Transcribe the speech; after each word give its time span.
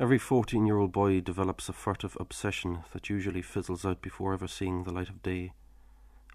Every 0.00 0.18
14 0.18 0.64
year 0.64 0.78
old 0.78 0.92
boy 0.92 1.20
develops 1.20 1.68
a 1.68 1.72
furtive 1.72 2.16
obsession 2.20 2.84
that 2.92 3.10
usually 3.10 3.42
fizzles 3.42 3.84
out 3.84 4.00
before 4.00 4.32
ever 4.32 4.46
seeing 4.46 4.84
the 4.84 4.92
light 4.92 5.08
of 5.08 5.24
day. 5.24 5.54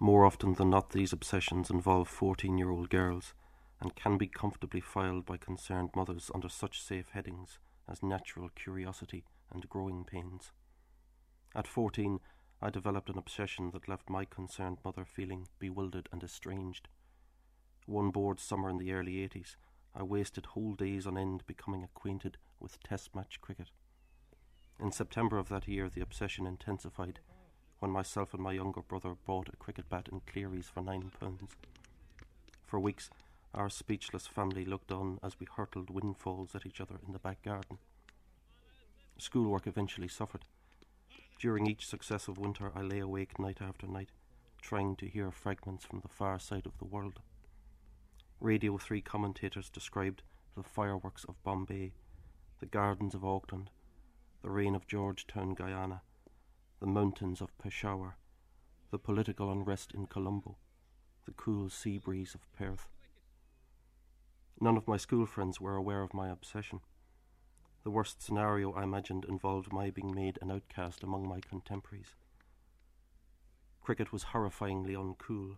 More 0.02 0.26
often 0.26 0.56
than 0.56 0.70
not, 0.70 0.90
these 0.90 1.14
obsessions 1.14 1.70
involve 1.70 2.10
14 2.10 2.58
year 2.58 2.70
old 2.70 2.90
girls 2.90 3.34
and 3.80 3.96
can 3.96 4.18
be 4.18 4.28
comfortably 4.28 4.82
filed 4.82 5.26
by 5.26 5.38
concerned 5.38 5.92
mothers 5.96 6.30
under 6.36 6.50
such 6.50 6.82
safe 6.82 7.12
headings 7.14 7.58
as 7.88 8.04
natural 8.04 8.50
curiosity 8.50 9.24
and 9.50 9.70
growing 9.70 10.04
pains. 10.04 10.52
At 11.56 11.66
14, 11.66 12.20
I 12.62 12.70
developed 12.70 13.10
an 13.10 13.18
obsession 13.18 13.72
that 13.72 13.88
left 13.88 14.10
my 14.10 14.26
concerned 14.26 14.80
mother 14.84 15.06
feeling 15.06 15.48
bewildered 15.60 16.10
and 16.12 16.22
estranged. 16.22 16.90
One 17.86 18.12
bored 18.12 18.42
summer 18.42 18.70
in 18.70 18.78
the 18.78 18.92
early 18.92 19.14
80s, 19.26 19.56
I 19.96 20.04
wasted 20.04 20.48
whole 20.48 20.74
days 20.74 21.08
on 21.08 21.18
end 21.18 21.46
becoming 21.48 21.84
acquainted 21.84 22.38
with 22.64 22.82
Test 22.82 23.14
match 23.14 23.40
cricket. 23.42 23.68
In 24.80 24.92
September 24.92 25.38
of 25.38 25.50
that 25.50 25.68
year, 25.68 25.90
the 25.90 26.02
obsession 26.02 26.48
intensified 26.48 27.20
when 27.80 27.92
myself 27.92 28.34
and 28.34 28.42
my 28.42 28.54
younger 28.54 28.82
brother 28.82 29.14
bought 29.26 29.50
a 29.52 29.58
cricket 29.58 29.90
bat 29.90 30.08
in 30.12 30.22
Cleary's 30.26 30.70
for 30.74 30.82
nine 30.82 31.12
pounds. 31.20 31.52
For 32.66 32.80
weeks, 32.80 33.10
our 33.54 33.70
speechless 33.70 34.26
family 34.26 34.66
looked 34.66 34.92
on 34.92 35.20
as 35.22 35.40
we 35.40 35.46
hurtled 35.46 35.90
windfalls 35.90 36.56
at 36.56 36.66
each 36.66 36.82
other 36.82 36.96
in 37.06 37.14
the 37.14 37.20
back 37.20 37.44
garden. 37.44 37.78
Schoolwork 39.20 39.68
eventually 39.68 40.08
suffered. 40.08 40.46
During 41.40 41.68
each 41.68 41.86
successive 41.86 42.38
winter, 42.38 42.72
I 42.74 42.82
lay 42.82 43.00
awake 43.00 43.38
night 43.38 43.60
after 43.62 43.86
night, 43.86 44.10
trying 44.62 44.96
to 44.96 45.08
hear 45.08 45.30
fragments 45.30 45.86
from 45.86 46.00
the 46.00 46.08
far 46.08 46.40
side 46.40 46.66
of 46.66 46.78
the 46.78 46.86
world. 46.86 47.20
Radio 48.40 48.78
3 48.78 49.02
commentators 49.02 49.70
described 49.70 50.24
the 50.56 50.64
fireworks 50.64 51.26
of 51.26 51.42
Bombay 51.44 51.92
the 52.64 52.70
gardens 52.70 53.14
of 53.14 53.26
Auckland, 53.26 53.70
the 54.42 54.50
rain 54.50 54.74
of 54.74 54.88
Georgetown, 54.88 55.54
Guyana, 55.54 56.02
the 56.80 56.88
mountains 56.88 57.42
of 57.42 57.58
Peshawar, 57.58 58.16
the 58.90 58.98
political 58.98 59.52
unrest 59.52 59.94
in 59.94 60.08
Colombo, 60.08 60.56
the 61.26 61.34
cool 61.34 61.70
sea 61.70 61.98
breeze 61.98 62.34
of 62.34 62.50
Perth. 62.54 62.88
None 64.62 64.78
of 64.78 64.88
my 64.88 64.96
school 64.96 65.26
friends 65.26 65.60
were 65.60 65.76
aware 65.76 66.04
of 66.04 66.14
my 66.14 66.30
obsession. 66.30 66.80
The 67.84 67.92
worst 67.92 68.22
scenario 68.22 68.72
I 68.72 68.84
imagined 68.84 69.26
involved 69.26 69.74
my 69.74 69.90
being 69.90 70.16
made 70.16 70.40
an 70.42 70.50
outcast 70.50 71.04
among 71.04 71.28
my 71.28 71.42
contemporaries. 71.42 72.16
Cricket 73.82 74.14
was 74.14 74.28
horrifyingly 74.32 74.96
uncool, 74.96 75.58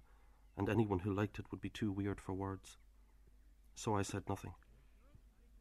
and 0.57 0.67
anyone 0.67 1.01
who 1.01 1.13
liked 1.13 1.37
it 1.37 1.51
would 1.51 1.61
be 1.61 1.69
too 1.69 1.91
weird 1.91 2.19
for 2.19 2.33
words. 2.33 2.77
So 3.75 3.93
I 3.95 4.01
said 4.01 4.23
nothing. 4.27 4.55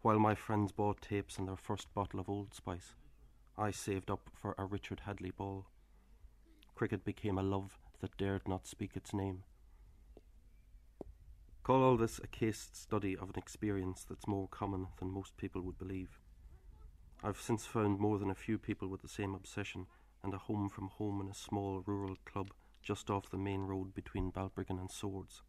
While 0.05 0.19
my 0.19 0.35
friends 0.35 0.71
bought 0.71 1.01
tapes 1.01 1.39
and 1.39 1.49
their 1.49 1.57
first 1.57 1.95
bottle 1.95 2.21
of 2.21 2.29
Old 2.29 2.53
Spice, 2.53 2.93
I 3.57 3.71
saved 3.71 4.11
up 4.11 4.29
for 4.35 4.55
a 4.59 4.67
Richard 4.67 5.01
Hadlee 5.07 5.35
ball. 5.35 5.65
Cricket 6.75 7.07
became 7.07 7.39
a 7.39 7.43
love 7.43 7.79
that 8.03 8.19
dared 8.19 8.47
not 8.47 8.67
speak 8.67 8.97
its 8.97 9.15
name. 9.15 9.45
Call 11.63 11.83
all 11.83 11.97
this 11.97 12.21
a 12.23 12.27
case 12.27 12.69
study 12.75 13.17
of 13.17 13.31
an 13.31 13.39
experience 13.39 14.05
that's 14.07 14.29
more 14.29 14.47
common 14.47 14.89
than 14.99 15.09
most 15.11 15.39
people 15.39 15.63
would 15.63 15.79
believe. 15.79 16.19
I've 17.23 17.41
since 17.41 17.65
found 17.65 17.99
more 17.99 18.19
than 18.19 18.29
a 18.29 18.35
few 18.35 18.59
people 18.59 18.89
with 18.89 19.01
the 19.01 19.09
same 19.09 19.35
obsession 19.35 19.87
and 20.23 20.35
a 20.35 20.39
home 20.39 20.69
from 20.69 20.89
home 20.89 21.23
in 21.23 21.31
a 21.31 21.35
small 21.35 21.83
rural 21.87 22.17
club 22.27 22.51
just 22.83 23.09
off 23.09 23.31
the 23.31 23.39
main 23.39 23.63
road 23.63 23.95
between 23.95 24.33
Balbriggan 24.33 24.79
and 24.79 24.91
Swords. 24.91 25.41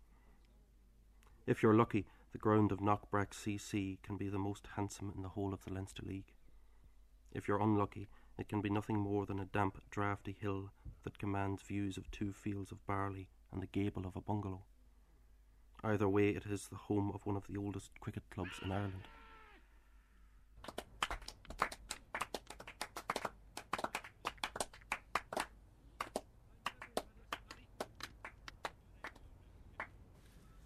If 1.45 1.61
you're 1.61 1.75
lucky, 1.75 2.05
the 2.35 2.39
ground 2.39 2.73
of 2.73 2.79
Knockbrack 2.79 3.29
CC 3.31 3.97
can 4.03 4.17
be 4.17 4.27
the 4.27 4.37
most 4.37 4.67
handsome 4.75 5.09
in 5.15 5.21
the 5.21 5.29
whole 5.29 5.53
of 5.53 5.63
the 5.63 5.71
Leinster 5.71 6.03
League. 6.05 6.33
If 7.31 7.47
you're 7.47 7.61
unlucky, 7.61 8.09
it 8.37 8.49
can 8.49 8.59
be 8.59 8.69
nothing 8.69 8.99
more 8.99 9.25
than 9.25 9.39
a 9.39 9.45
damp, 9.45 9.81
draughty 9.89 10.35
hill 10.37 10.71
that 11.05 11.17
commands 11.17 11.61
views 11.61 11.95
of 11.95 12.11
two 12.11 12.33
fields 12.33 12.73
of 12.73 12.85
barley 12.85 13.29
and 13.53 13.61
the 13.61 13.67
gable 13.67 14.05
of 14.05 14.17
a 14.17 14.21
bungalow. 14.21 14.65
Either 15.81 16.09
way, 16.09 16.31
it 16.31 16.45
is 16.45 16.67
the 16.67 16.75
home 16.75 17.09
of 17.15 17.25
one 17.25 17.37
of 17.37 17.47
the 17.47 17.55
oldest 17.55 17.91
cricket 18.01 18.23
clubs 18.29 18.59
in 18.61 18.69
Ireland. 18.69 19.07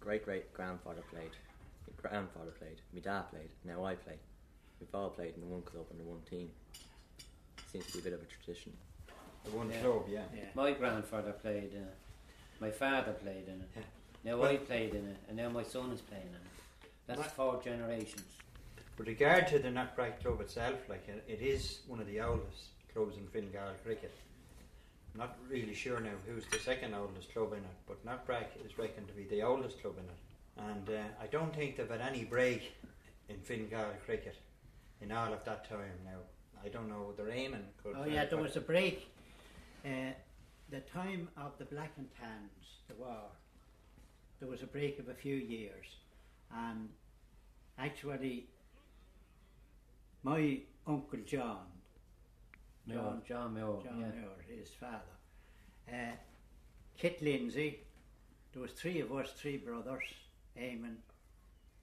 Great 0.00 0.24
great 0.24 0.52
grandfather 0.52 1.02
played 1.12 1.30
grandfather 2.00 2.50
played, 2.52 2.80
my 2.92 3.00
dad 3.00 3.22
played, 3.30 3.50
now 3.64 3.84
I 3.84 3.94
play. 3.94 4.14
We've 4.80 4.94
all 4.94 5.10
played 5.10 5.34
in 5.34 5.40
the 5.40 5.46
one 5.46 5.62
club 5.62 5.86
and 5.90 6.00
the 6.00 6.04
one 6.04 6.20
team. 6.28 6.50
Seems 7.72 7.86
to 7.86 7.92
be 7.94 7.98
a 8.00 8.02
bit 8.02 8.12
of 8.14 8.22
a 8.22 8.24
tradition. 8.24 8.72
The 9.44 9.50
one 9.50 9.70
Yeah. 9.70 9.80
club, 9.82 10.06
yeah. 10.08 10.24
Yeah. 10.34 10.44
My 10.54 10.72
grandfather 10.72 11.32
played 11.32 11.72
in 11.72 11.82
it. 11.82 11.96
My 12.60 12.70
father 12.70 13.12
played 13.12 13.48
in 13.48 13.60
it. 13.60 13.68
Yeah. 13.76 13.82
Now 14.24 14.38
Well- 14.38 14.50
I 14.50 14.56
played 14.56 14.94
in 14.94 15.06
it, 15.06 15.16
and 15.28 15.36
now 15.36 15.48
my 15.48 15.62
son 15.62 15.90
is 15.92 16.00
playing 16.00 16.28
in 16.28 16.34
it. 16.34 16.40
That's 17.06 17.20
Right. 17.20 17.30
four 17.32 17.62
generations. 17.62 18.26
With 18.98 19.08
regard 19.08 19.46
to 19.48 19.58
the 19.58 19.68
Knockbrack 19.68 20.20
Club 20.20 20.40
itself, 20.40 20.88
like 20.88 21.08
it, 21.08 21.24
it 21.26 21.40
is 21.40 21.80
one 21.86 22.00
of 22.00 22.06
the 22.06 22.20
oldest 22.20 22.68
clubs 22.92 23.16
in 23.16 23.26
Fingal 23.28 23.72
cricket. 23.82 24.12
I'm 25.14 25.20
not 25.20 25.38
really 25.48 25.74
sure 25.74 25.98
now 26.00 26.14
who's 26.26 26.46
the 26.46 26.58
second 26.58 26.94
oldest 26.94 27.32
club 27.32 27.52
in 27.52 27.60
it, 27.60 27.76
but 27.86 28.04
Knockbrack 28.04 28.64
is 28.64 28.76
reckoned 28.78 29.08
to 29.08 29.14
be 29.14 29.24
the 29.24 29.42
oldest 29.42 29.80
club 29.80 29.96
in 29.98 30.04
it. 30.04 30.16
And 30.58 30.88
uh, 30.88 31.02
I 31.22 31.26
don't 31.26 31.54
think 31.54 31.76
they've 31.76 31.88
had 31.88 32.00
any 32.00 32.24
break 32.24 32.72
in 33.28 33.36
Fingal 33.38 33.86
cricket 34.04 34.36
in 35.00 35.12
all 35.12 35.32
of 35.32 35.44
that 35.44 35.68
time 35.68 35.98
now. 36.04 36.18
I 36.62 36.68
don't 36.68 36.88
know, 36.88 37.12
they're 37.16 37.30
aiming. 37.30 37.64
Could 37.82 37.96
Oh 37.96 38.04
yeah, 38.04 38.26
there 38.26 38.38
was 38.38 38.56
a 38.56 38.60
break. 38.60 39.08
Uh, 39.84 40.12
the 40.70 40.80
time 40.80 41.28
of 41.36 41.52
the 41.58 41.64
Black 41.64 41.92
and 41.96 42.06
Tans, 42.20 42.82
the 42.88 42.94
war, 42.94 43.30
there 44.40 44.48
was 44.48 44.62
a 44.62 44.66
break 44.66 44.98
of 44.98 45.08
a 45.08 45.14
few 45.14 45.36
years, 45.36 45.86
and 46.54 46.88
actually, 47.78 48.46
my 50.22 50.60
uncle 50.86 51.18
John, 51.24 51.64
John, 52.88 53.22
John 53.26 53.54
Moore. 53.54 53.82
John 53.84 54.00
yeah. 54.00 54.20
Moore, 54.20 54.58
his 54.58 54.68
father, 54.68 55.00
uh, 55.90 56.14
Kit 56.98 57.22
Lindsay, 57.22 57.80
there 58.52 58.62
was 58.62 58.72
three 58.72 59.00
of 59.00 59.12
us, 59.12 59.32
three 59.32 59.56
brothers, 59.56 60.04
Eamon, 60.58 60.96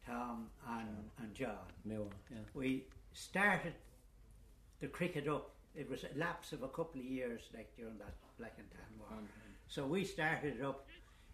Tom, 0.05 0.47
and, 0.67 0.88
and 1.19 1.33
John 1.33 1.57
Moore. 1.85 2.07
Yeah. 2.31 2.38
we 2.53 2.85
started 3.13 3.73
the 4.79 4.88
cricket 4.88 5.28
up. 5.28 5.51
It 5.75 5.89
was 5.89 6.03
a 6.03 6.17
lapse 6.17 6.53
of 6.53 6.63
a 6.63 6.67
couple 6.67 7.00
of 7.00 7.06
years, 7.06 7.41
like 7.53 7.75
during 7.77 7.97
that 8.00 8.16
Black 8.38 8.53
and 8.57 8.69
Tan 8.72 9.00
War. 9.00 9.19
So 9.67 9.85
we 9.85 10.06
started 10.06 10.56
it 10.59 10.63
up 10.63 10.88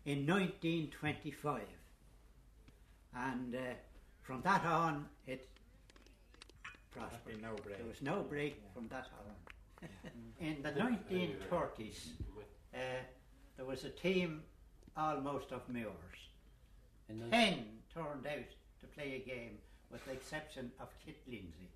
in 0.05 0.25
1925, 0.25 1.61
and 3.15 3.55
uh, 3.55 3.59
from 4.21 4.41
that 4.41 4.65
on, 4.65 5.05
it 5.27 5.47
prospered. 6.91 7.41
No 7.41 7.55
break. 7.63 7.77
There 7.77 7.87
was 7.87 8.01
no 8.01 8.21
break 8.23 8.61
from 8.73 8.87
that 8.89 9.07
on. 9.19 9.87
in 10.39 10.61
the 10.63 10.69
1930s, 10.71 12.07
uh, 12.73 12.77
there 13.57 13.65
was 13.65 13.83
a 13.83 13.89
team 13.89 14.41
almost 14.97 15.51
of 15.51 15.61
Moores. 15.69 16.19
And 17.09 17.21
then- 17.21 17.31
Ten 17.31 17.65
turned 17.93 18.25
out 18.27 18.49
to 18.81 18.87
play 18.87 19.15
a 19.15 19.19
game, 19.29 19.57
with 19.91 20.03
the 20.05 20.11
exception 20.13 20.71
of 20.79 20.87
Kit 21.05 21.17
Lindsay. 21.27 21.69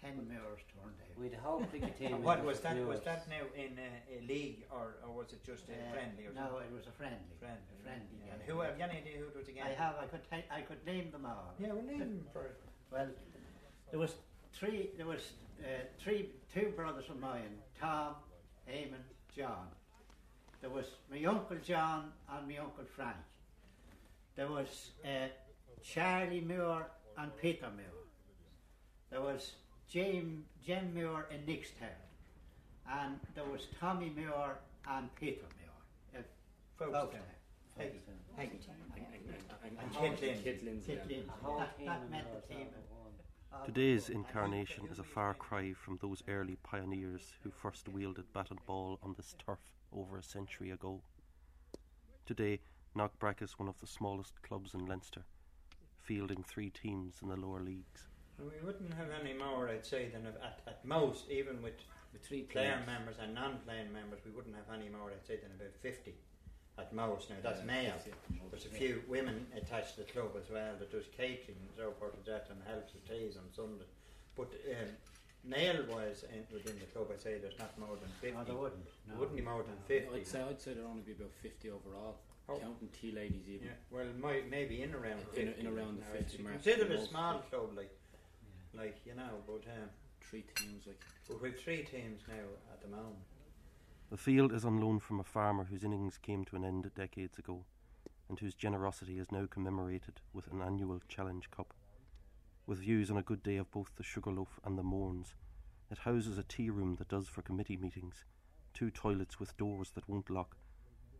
Ten 0.00 0.28
Moores 0.28 0.60
turned 0.74 0.94
out. 1.00 1.18
We 1.18 1.24
had 1.30 1.34
a 1.38 1.40
whole 1.42 1.64
cricket 1.64 1.98
team. 1.98 2.22
What 2.22 2.44
was 2.44 2.60
that? 2.60 2.76
Was 2.86 3.00
that 3.02 3.26
now 3.28 3.42
in 3.56 3.78
uh, 3.78 4.18
a 4.18 4.20
league 4.26 4.64
or, 4.70 4.96
or 5.02 5.10
was 5.16 5.32
it 5.32 5.42
just 5.42 5.64
a 5.68 5.72
Uh, 5.72 5.92
friendly? 5.94 6.26
Or 6.26 6.32
no, 6.34 6.58
it 6.58 6.70
was 6.72 6.86
a 6.86 6.90
friendly. 6.92 7.32
friendly. 7.40 7.58
A 7.80 7.82
friendly 7.82 8.30
And 8.30 8.38
game. 8.40 8.46
who 8.54 8.60
have 8.60 8.76
you 8.78 8.84
any 8.84 8.98
idea 8.98 9.18
who 9.18 9.24
it 9.28 9.36
was 9.36 9.48
again? 9.48 9.66
I 9.66 9.70
have. 9.72 9.96
I 9.98 10.04
could. 10.06 10.22
ta- 10.30 10.54
I 10.54 10.60
could 10.60 10.84
name 10.84 11.10
them 11.10 11.24
all. 11.24 11.54
Yeah, 11.58 11.68
we 11.72 11.78
well, 11.78 11.86
name 11.86 11.98
them 12.00 12.26
for 12.32 12.50
Well, 12.92 13.08
there 13.90 13.98
was 13.98 14.14
three. 14.52 14.90
There 14.98 15.06
was 15.06 15.32
uh, 15.64 15.66
three, 15.98 16.28
two 16.52 16.72
brothers 16.76 17.08
of 17.08 17.18
mine: 17.18 17.58
Tom, 17.80 18.16
Eamon, 18.68 19.02
John. 19.34 19.66
There 20.60 20.70
was 20.70 20.86
my 21.10 21.24
uncle 21.24 21.56
John 21.56 22.12
and 22.28 22.46
my 22.46 22.58
uncle 22.58 22.84
Frank. 22.84 23.16
There 24.36 24.48
was 24.48 24.90
uh, 25.04 25.28
Charlie 25.82 26.42
Muir 26.42 26.86
and 27.16 27.34
Peter 27.40 27.68
Muir. 27.74 27.86
There 29.10 29.22
was 29.22 29.52
Jim, 29.88 30.44
Jem 30.64 30.92
Moore 30.94 31.26
in 31.30 31.40
Nixtown, 31.50 31.88
and 32.90 33.18
there 33.34 33.44
was 33.44 33.68
Tommy 33.80 34.12
Muir 34.14 34.58
and 34.88 35.14
Peter 35.14 35.46
Muir. 35.58 36.20
Uh, 36.20 36.22
Folkestone. 36.78 37.20
Folkestone. 37.76 38.14
Peggy. 38.36 38.58
Peggy. 38.58 39.72
And 39.72 39.94
And 40.02 40.18
Kit 40.18 40.22
Lindsay. 40.22 40.42
Kit 40.44 40.64
Lindsay. 40.64 40.98
A 41.28 41.44
whole 41.44 41.58
That, 41.58 41.78
that 41.84 42.10
meant 42.10 42.26
the 42.34 42.54
team. 42.54 42.66
Today's 43.64 44.10
incarnation 44.10 44.86
is 44.92 44.98
a 44.98 45.02
far 45.02 45.32
cry 45.32 45.72
from 45.72 45.98
those 46.02 46.22
early 46.28 46.56
pioneers 46.62 47.32
who 47.42 47.50
first 47.50 47.88
wielded 47.88 48.30
bat 48.34 48.48
and 48.50 48.64
ball 48.66 48.98
on 49.02 49.14
this 49.16 49.34
turf 49.44 49.58
over 49.92 50.18
a 50.18 50.22
century 50.22 50.70
ago. 50.70 51.00
Today, 52.26 52.60
Knockbrack 52.96 53.42
is 53.42 53.58
one 53.58 53.68
of 53.68 53.78
the 53.80 53.86
smallest 53.86 54.40
clubs 54.42 54.72
in 54.74 54.86
Leinster, 54.86 55.22
fielding 56.02 56.42
three 56.42 56.70
teams 56.70 57.16
in 57.22 57.28
the 57.28 57.36
lower 57.36 57.60
leagues. 57.60 58.08
And 58.38 58.48
we 58.50 58.56
wouldn't 58.64 58.94
have 58.94 59.08
any 59.20 59.34
more, 59.34 59.68
I'd 59.68 59.84
say, 59.84 60.08
than 60.08 60.26
at, 60.26 60.60
at 60.66 60.84
most, 60.84 61.28
even 61.30 61.62
with 61.62 61.74
With 62.12 62.22
three 62.24 62.42
player 62.42 62.72
players. 62.84 62.86
members 62.86 63.16
and 63.20 63.34
non-playing 63.34 63.92
members, 63.92 64.20
we 64.24 64.30
wouldn't 64.32 64.56
have 64.56 64.70
any 64.74 64.88
more, 64.88 65.10
I'd 65.10 65.26
say, 65.26 65.36
than 65.36 65.52
about 65.52 65.74
50 65.82 66.14
at 66.78 66.92
most. 66.94 67.28
Now, 67.30 67.36
that's 67.42 67.62
male. 67.64 67.94
There's 68.50 68.66
a 68.66 68.68
few 68.70 69.02
women 69.08 69.46
attached 69.56 69.96
to 69.96 70.00
the 70.04 70.10
club 70.12 70.32
as 70.42 70.50
well 70.50 70.74
that 70.78 70.90
does 70.90 71.04
catering 71.16 71.58
and 71.60 71.70
so 71.76 71.92
forth 71.98 72.14
and 72.14 72.24
that 72.24 72.48
and 72.50 72.60
helps 72.66 72.94
with 72.94 73.08
teas 73.08 73.36
on 73.36 73.44
Sunday. 73.52 73.84
But 74.36 74.52
um, 74.72 74.88
male-wise 75.44 76.24
in, 76.32 76.44
within 76.52 76.78
the 76.78 76.86
club, 76.86 77.08
I'd 77.12 77.20
say 77.20 77.38
there's 77.38 77.58
not 77.58 77.76
more 77.78 77.96
than 78.00 78.08
50. 78.20 78.36
No, 78.36 78.44
they 78.44 78.52
wouldn't. 78.52 78.84
No. 78.84 79.12
There 79.12 79.18
wouldn't 79.20 79.36
be 79.36 79.42
more 79.44 79.62
than 79.62 79.76
No. 79.76 79.88
50. 79.88 80.08
I'd 80.16 80.26
say 80.26 80.42
I'd 80.42 80.60
say 80.60 80.72
there'd 80.74 80.86
only 80.86 81.02
be 81.02 81.12
about 81.12 81.32
fifty 81.40 81.70
overall, 81.70 82.20
Oh. 82.48 82.58
counting 82.58 82.88
tea 82.88 83.10
ladies 83.12 83.48
even. 83.48 83.66
Yeah, 83.66 83.72
well, 83.90 84.06
might, 84.20 84.48
maybe 84.48 84.82
in 84.82 84.94
around 84.94 85.20
In- 85.34 85.46
50. 85.48 85.60
in 85.60 85.66
around 85.66 85.96
the 85.98 86.02
now, 86.02 86.12
it's 86.14 86.32
50 86.32 86.42
mark. 86.44 86.54
Consider 86.62 86.92
it 86.92 87.00
a 87.00 87.06
small 87.06 87.38
club, 87.40 87.76
like, 87.76 87.90
Yeah. 88.74 88.80
like 88.82 89.04
you 89.04 89.14
know, 89.14 89.42
but, 89.46 89.64
um, 89.68 89.90
Three 90.20 90.42
teams 90.56 90.84
like 90.88 90.98
but 91.28 91.40
we've 91.40 91.56
three 91.56 91.84
teams 91.84 92.20
now 92.26 92.42
at 92.72 92.82
the 92.82 92.88
moment. 92.88 93.22
The 94.10 94.16
field 94.16 94.52
is 94.52 94.64
on 94.64 94.80
loan 94.80 94.98
from 94.98 95.20
a 95.20 95.24
farmer 95.24 95.62
whose 95.64 95.84
innings 95.84 96.18
came 96.18 96.44
to 96.46 96.56
an 96.56 96.64
end 96.64 96.92
decades 96.96 97.38
ago, 97.38 97.64
and 98.28 98.36
whose 98.40 98.56
generosity 98.56 99.18
is 99.18 99.30
now 99.30 99.46
commemorated 99.46 100.20
with 100.32 100.48
an 100.48 100.60
annual 100.62 101.00
Challenge 101.06 101.48
Cup. 101.52 101.74
With 102.66 102.80
views 102.80 103.08
on 103.08 103.16
a 103.16 103.22
good 103.22 103.44
day 103.44 103.56
of 103.56 103.70
both 103.70 103.94
the 103.94 104.02
Sugarloaf 104.02 104.58
and 104.64 104.76
the 104.76 104.82
Mournes, 104.82 105.34
it 105.92 105.98
houses 105.98 106.38
a 106.38 106.42
tea 106.42 106.70
room 106.70 106.96
that 106.96 107.08
does 107.08 107.28
for 107.28 107.42
committee 107.42 107.76
meetings, 107.76 108.24
two 108.74 108.90
toilets 108.90 109.38
with 109.38 109.56
doors 109.56 109.92
that 109.92 110.08
won't 110.08 110.28
lock, 110.28 110.56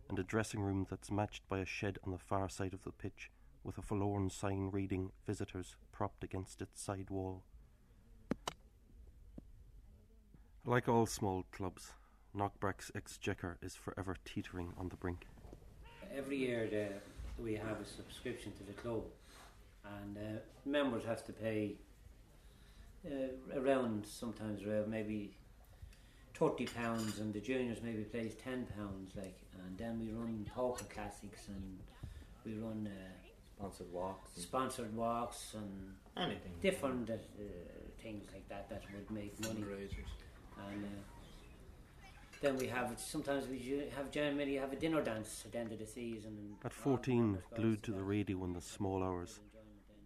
and 0.09 0.19
a 0.19 0.23
dressing 0.23 0.61
room 0.61 0.87
that's 0.89 1.11
matched 1.11 1.47
by 1.49 1.59
a 1.59 1.65
shed 1.65 1.97
on 2.05 2.11
the 2.11 2.17
far 2.17 2.49
side 2.49 2.73
of 2.73 2.83
the 2.83 2.91
pitch 2.91 3.29
with 3.63 3.77
a 3.77 3.81
forlorn 3.81 4.29
sign 4.29 4.69
reading 4.71 5.11
Visitors 5.25 5.75
propped 5.91 6.23
against 6.23 6.61
its 6.61 6.81
side 6.81 7.09
wall. 7.09 7.43
Like 10.65 10.87
all 10.87 11.05
small 11.05 11.45
clubs, 11.51 11.93
Knockbrack's 12.35 12.91
exchequer 12.95 13.57
is 13.61 13.75
forever 13.75 14.15
teetering 14.25 14.73
on 14.77 14.89
the 14.89 14.95
brink. 14.95 15.27
Every 16.15 16.37
year 16.37 16.67
the, 16.69 17.43
we 17.43 17.55
have 17.55 17.79
a 17.81 17.85
subscription 17.85 18.51
to 18.57 18.63
the 18.63 18.73
club, 18.73 19.03
and 19.85 20.17
uh, 20.17 20.39
members 20.65 21.03
have 21.05 21.25
to 21.25 21.33
pay 21.33 21.75
uh, 23.05 23.59
around 23.59 24.05
sometimes 24.05 24.63
around 24.63 24.89
maybe 24.89 25.33
thirty 26.39 26.65
pounds, 26.65 27.19
and 27.19 27.33
the 27.33 27.39
juniors 27.39 27.79
maybe 27.83 28.03
plays 28.03 28.33
ten 28.43 28.65
pounds. 28.77 29.11
Like, 29.15 29.37
and 29.65 29.77
then 29.77 29.99
we 29.99 30.11
run 30.11 30.45
poker 30.53 30.85
classics, 30.85 31.47
and 31.47 31.79
we 32.45 32.53
run 32.61 32.87
uh, 32.87 33.13
Sponsored 33.59 33.91
walks. 33.91 34.29
sponsored 34.35 34.95
walks 34.95 35.55
and 35.55 35.93
Anything. 36.15 36.51
different 36.61 37.09
uh, 37.09 37.13
things 38.03 38.25
like 38.31 38.47
that 38.49 38.69
that 38.69 38.83
would 38.93 39.09
make 39.09 39.33
money. 39.41 39.61
fundraisers. 39.61 40.11
And 40.69 40.83
uh, 40.85 40.87
then 42.41 42.55
we 42.57 42.67
have 42.67 42.93
sometimes 42.99 43.47
we 43.47 43.89
have 43.95 44.11
generally 44.11 44.55
have 44.55 44.71
a 44.71 44.75
dinner 44.75 45.01
dance 45.01 45.41
at 45.45 45.51
the 45.53 45.57
end 45.59 45.71
of 45.71 45.79
the 45.79 45.87
season. 45.87 46.33
And 46.37 46.55
At 46.65 46.73
14, 46.73 47.39
glued 47.55 47.81
to 47.83 47.91
the 47.91 48.03
radio 48.03 48.43
in 48.43 48.53
the 48.53 48.61
small 48.61 49.01
hours, 49.03 49.39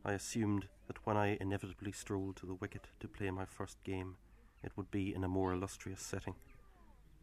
I 0.05 0.13
assumed 0.13 0.67
that 0.87 1.05
when 1.05 1.17
I 1.17 1.37
inevitably 1.41 1.91
strolled 1.91 2.37
to 2.37 2.45
the 2.45 2.55
wicket 2.55 2.87
to 3.01 3.07
play 3.09 3.29
my 3.31 3.45
first 3.45 3.83
game, 3.83 4.15
it 4.63 4.71
would 4.75 4.91
be 4.91 5.13
in 5.13 5.23
a 5.23 5.27
more 5.27 5.53
illustrious 5.53 6.01
setting. 6.01 6.35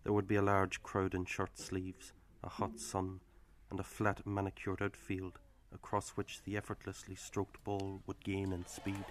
There 0.05 0.13
would 0.13 0.29
be 0.29 0.37
a 0.37 0.43
large 0.43 0.83
crowd 0.83 1.15
in 1.15 1.25
shirt 1.25 1.59
sleeves, 1.59 2.13
a 2.43 2.49
hot 2.49 2.79
sun, 2.79 3.21
and 3.71 3.79
a 3.79 3.85
flat 3.85 4.27
manicured 4.27 4.83
outfield 4.83 5.39
across 5.73 6.11
which 6.11 6.43
the 6.45 6.57
effortlessly 6.57 7.15
stroked 7.15 7.63
ball 7.65 8.01
would 8.07 8.25
gain 8.25 8.53
in 8.53 8.67
speed. 8.67 9.05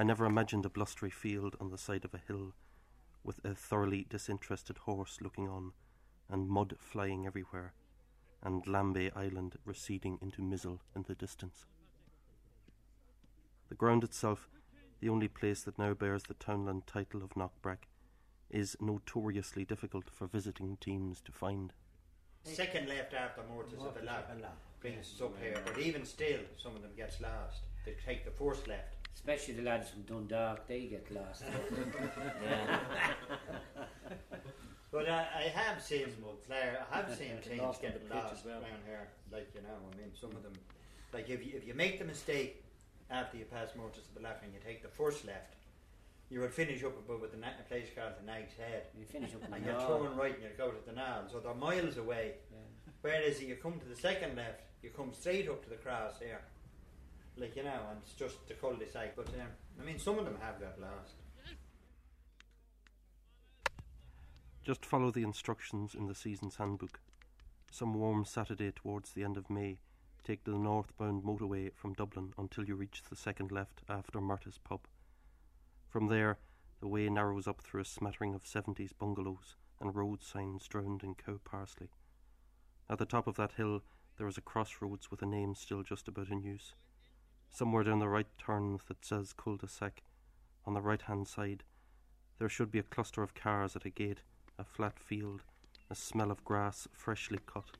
I 0.00 0.02
never 0.02 0.24
imagined 0.24 0.64
a 0.64 0.70
blustery 0.70 1.10
field 1.10 1.56
on 1.60 1.70
the 1.70 1.76
side 1.76 2.06
of 2.06 2.14
a 2.14 2.22
hill, 2.26 2.54
with 3.24 3.40
a 3.44 3.54
thoroughly 3.54 4.06
disinterested 4.08 4.78
horse 4.78 5.18
looking 5.20 5.48
on, 5.48 5.72
and 6.28 6.48
mud 6.48 6.74
flying 6.78 7.26
everywhere, 7.26 7.74
and 8.42 8.64
Lambay 8.64 9.14
Island 9.16 9.56
receding 9.64 10.18
into 10.22 10.42
Mizzle 10.42 10.80
in 10.94 11.04
the 11.06 11.14
distance. 11.14 11.66
The 13.68 13.74
ground 13.74 14.04
itself, 14.04 14.48
the 15.00 15.08
only 15.08 15.28
place 15.28 15.62
that 15.62 15.78
now 15.78 15.94
bears 15.94 16.24
the 16.24 16.34
townland 16.34 16.86
title 16.86 17.22
of 17.22 17.30
Knockbrack, 17.30 17.84
is 18.50 18.76
notoriously 18.80 19.64
difficult 19.64 20.10
for 20.10 20.26
visiting 20.26 20.76
teams 20.80 21.20
to 21.20 21.32
find. 21.32 21.72
Second 22.42 22.88
left 22.88 23.14
after 23.14 23.42
Murta's 23.42 23.74
of 23.84 23.94
the 23.94 24.04
lab 24.04 24.24
brings 24.80 25.14
us 25.14 25.20
up 25.22 25.36
here, 25.40 25.60
but 25.64 25.78
even 25.78 26.04
still, 26.04 26.40
some 26.60 26.74
of 26.74 26.82
them 26.82 26.92
gets 26.96 27.20
lost. 27.20 27.62
They 27.84 27.94
take 28.04 28.24
the 28.24 28.30
first 28.30 28.66
left. 28.66 28.99
Especially 29.14 29.54
the 29.54 29.62
lads 29.62 29.90
from 29.90 30.02
Dundalk, 30.02 30.66
they 30.66 30.86
get 30.86 31.10
lost. 31.10 31.44
But 34.92 35.08
I, 35.08 35.24
I 35.36 35.42
have 35.54 35.80
seen 35.80 36.06
Claire, 36.46 36.84
I 36.90 36.96
have 36.96 37.16
seen 37.16 37.38
teams 37.42 37.78
getting 37.78 38.08
lost 38.08 38.44
well. 38.44 38.54
around 38.56 38.82
here. 38.84 39.08
Like 39.30 39.50
you 39.54 39.62
know, 39.62 39.68
I 39.92 39.96
mean, 39.96 40.10
some 40.20 40.30
of 40.30 40.42
them, 40.42 40.52
like 41.12 41.30
if 41.30 41.46
you 41.46 41.52
if 41.54 41.66
you 41.66 41.74
make 41.74 41.98
the 42.00 42.04
mistake 42.04 42.64
after 43.08 43.36
you 43.36 43.44
pass 43.44 43.68
Murta's 43.76 44.02
to 44.08 44.14
the 44.14 44.20
left 44.20 44.42
and 44.42 44.52
you 44.52 44.58
take 44.64 44.82
the 44.82 44.88
first 44.88 45.24
left, 45.24 45.54
you 46.28 46.40
would 46.40 46.52
finish 46.52 46.82
up 46.82 46.98
above 46.98 47.20
with 47.20 47.30
the 47.30 47.38
na- 47.38 47.58
a 47.60 47.68
place 47.68 47.86
called 47.94 48.14
the 48.20 48.26
Knight's 48.26 48.54
Head, 48.54 48.86
You 48.98 49.04
finish 49.04 49.32
up 49.34 49.42
and 49.52 49.64
you're 49.64 49.74
turn 49.74 50.16
right 50.16 50.34
and 50.34 50.42
you 50.42 50.50
go 50.58 50.70
to 50.70 50.86
the 50.86 50.92
Naul, 50.92 51.30
so 51.30 51.38
they're 51.38 51.54
miles 51.54 51.96
away. 51.96 52.34
Yeah. 52.50 52.58
Whereas 53.02 53.40
if 53.40 53.48
you 53.48 53.56
come 53.56 53.78
to 53.78 53.86
the 53.86 53.96
second 53.96 54.36
left, 54.36 54.62
you 54.82 54.90
come 54.90 55.12
straight 55.12 55.48
up 55.48 55.62
to 55.64 55.70
the 55.70 55.76
cross 55.76 56.18
here. 56.18 56.40
Like, 57.40 57.56
you 57.56 57.62
know, 57.62 57.80
and 57.90 57.98
it's 58.02 58.12
just 58.12 58.46
the 58.48 58.54
cul-de-sac. 58.54 59.16
But, 59.16 59.28
um, 59.28 59.48
I 59.80 59.84
mean, 59.84 59.98
some 59.98 60.18
of 60.18 60.26
them 60.26 60.36
have 60.42 60.60
got 60.60 60.78
lost. 60.78 61.14
Just 64.62 64.84
follow 64.84 65.10
the 65.10 65.22
instructions 65.22 65.94
in 65.94 66.06
the 66.06 66.14
season's 66.14 66.56
handbook. 66.56 67.00
Some 67.70 67.94
warm 67.94 68.26
Saturday 68.26 68.70
towards 68.70 69.12
the 69.12 69.24
end 69.24 69.38
of 69.38 69.48
May, 69.48 69.78
take 70.22 70.44
the 70.44 70.50
northbound 70.50 71.24
motorway 71.24 71.72
from 71.74 71.94
Dublin 71.94 72.34
until 72.36 72.64
you 72.64 72.74
reach 72.74 73.02
the 73.08 73.16
second 73.16 73.50
left 73.50 73.80
after 73.88 74.20
Murta's 74.20 74.58
pub. 74.58 74.80
From 75.88 76.08
there, 76.08 76.38
the 76.80 76.88
way 76.88 77.08
narrows 77.08 77.48
up 77.48 77.62
through 77.62 77.80
a 77.80 77.86
smattering 77.86 78.34
of 78.34 78.44
70s 78.44 78.90
bungalows 78.98 79.56
and 79.80 79.94
road 79.94 80.22
signs 80.22 80.68
drowned 80.68 81.02
in 81.02 81.14
cow 81.14 81.40
parsley. 81.42 81.88
At 82.88 82.98
the 82.98 83.06
top 83.06 83.26
of 83.26 83.36
that 83.36 83.52
hill, 83.52 83.82
there 84.18 84.28
is 84.28 84.36
a 84.36 84.42
crossroads 84.42 85.10
with 85.10 85.22
a 85.22 85.26
name 85.26 85.54
still 85.54 85.82
just 85.82 86.06
about 86.06 86.28
in 86.28 86.42
use. 86.42 86.74
Somewhere 87.52 87.84
down 87.84 87.98
the 87.98 88.08
right 88.08 88.26
turn 88.38 88.78
that 88.88 89.04
says 89.04 89.34
cul 89.34 89.56
de 89.56 89.68
sac, 89.68 90.02
on 90.64 90.72
the 90.72 90.80
right 90.80 91.02
hand 91.02 91.28
side, 91.28 91.62
there 92.38 92.48
should 92.48 92.70
be 92.70 92.78
a 92.78 92.84
cluster 92.84 93.22
of 93.22 93.34
cars 93.34 93.76
at 93.76 93.84
a 93.84 93.90
gate, 93.90 94.22
a 94.58 94.64
flat 94.64 94.98
field, 94.98 95.42
a 95.90 95.94
smell 95.94 96.30
of 96.30 96.44
grass 96.44 96.88
freshly 96.92 97.38
cut, 97.46 97.76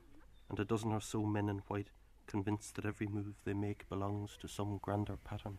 and 0.50 0.58
a 0.58 0.64
dozen 0.64 0.92
or 0.92 1.00
so 1.00 1.22
men 1.22 1.48
in 1.48 1.58
white, 1.68 1.88
convinced 2.26 2.74
that 2.74 2.84
every 2.84 3.06
move 3.06 3.36
they 3.44 3.54
make 3.54 3.88
belongs 3.88 4.36
to 4.40 4.48
some 4.48 4.78
grander 4.82 5.16
pattern. 5.24 5.56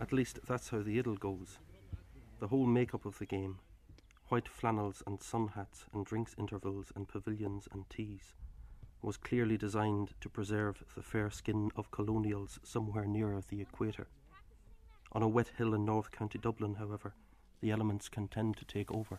At 0.00 0.12
least 0.12 0.40
that's 0.46 0.70
how 0.70 0.82
the 0.82 0.98
idyll 0.98 1.16
goes. 1.16 1.58
The 2.40 2.48
whole 2.48 2.66
make-up 2.66 3.04
of 3.04 3.18
the 3.18 3.26
game 3.26 3.58
white 4.30 4.48
flannels 4.48 5.02
and 5.08 5.20
sun 5.20 5.48
hats 5.56 5.86
and 5.92 6.06
drinks 6.06 6.36
intervals 6.38 6.92
and 6.94 7.08
pavilions 7.08 7.66
and 7.72 7.90
teas 7.90 8.32
was 9.02 9.16
clearly 9.16 9.56
designed 9.56 10.12
to 10.20 10.28
preserve 10.28 10.84
the 10.94 11.02
fair 11.02 11.30
skin 11.30 11.68
of 11.74 11.90
colonials 11.90 12.60
somewhere 12.62 13.06
nearer 13.06 13.42
the 13.48 13.60
equator. 13.60 14.06
On 15.10 15.22
a 15.22 15.28
wet 15.28 15.50
hill 15.58 15.74
in 15.74 15.84
North 15.84 16.12
County 16.12 16.38
Dublin, 16.38 16.76
however, 16.76 17.12
the 17.60 17.72
elements 17.72 18.08
can 18.08 18.28
tend 18.28 18.56
to 18.58 18.64
take 18.64 18.92
over. 18.92 19.18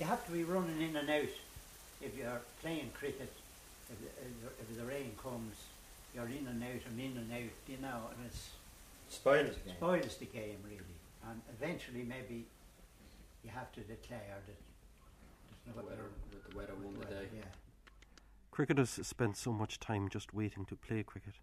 You 0.00 0.06
have 0.06 0.24
to 0.24 0.32
be 0.32 0.44
running 0.44 0.80
in 0.80 0.96
and 0.96 1.10
out 1.10 1.34
if 2.00 2.16
you're 2.16 2.40
playing 2.62 2.90
cricket. 2.94 3.32
If, 3.90 3.98
if, 4.02 4.70
if 4.70 4.78
the 4.78 4.86
rain 4.86 5.12
comes, 5.22 5.56
you're 6.14 6.24
in 6.24 6.46
and 6.48 6.62
out 6.62 6.80
and 6.88 6.98
in 6.98 7.18
and 7.18 7.30
out, 7.30 7.52
you 7.68 7.76
know, 7.82 8.08
and 8.16 8.26
it's 8.26 8.48
Spoilers 9.14 9.56
again. 9.56 9.76
spoils 9.76 10.16
the 10.16 10.26
game 10.26 10.58
really. 10.64 10.98
And 11.28 11.40
eventually, 11.48 12.02
maybe 12.02 12.46
you 13.42 13.50
have 13.50 13.72
to 13.72 13.80
declare 13.80 14.42
that 14.46 14.56
there's 15.64 15.76
The 15.76 15.82
no 15.82 15.88
weather, 15.88 16.10
with 16.30 16.50
the 16.50 16.56
weather 16.56 16.74
won 16.74 16.94
the 16.98 17.06
day. 17.06 17.28
Yeah. 17.34 17.44
Cricketers 18.50 18.90
spend 18.90 19.36
so 19.36 19.52
much 19.52 19.80
time 19.80 20.08
just 20.08 20.34
waiting 20.34 20.66
to 20.66 20.76
play 20.76 21.02
cricket. 21.02 21.34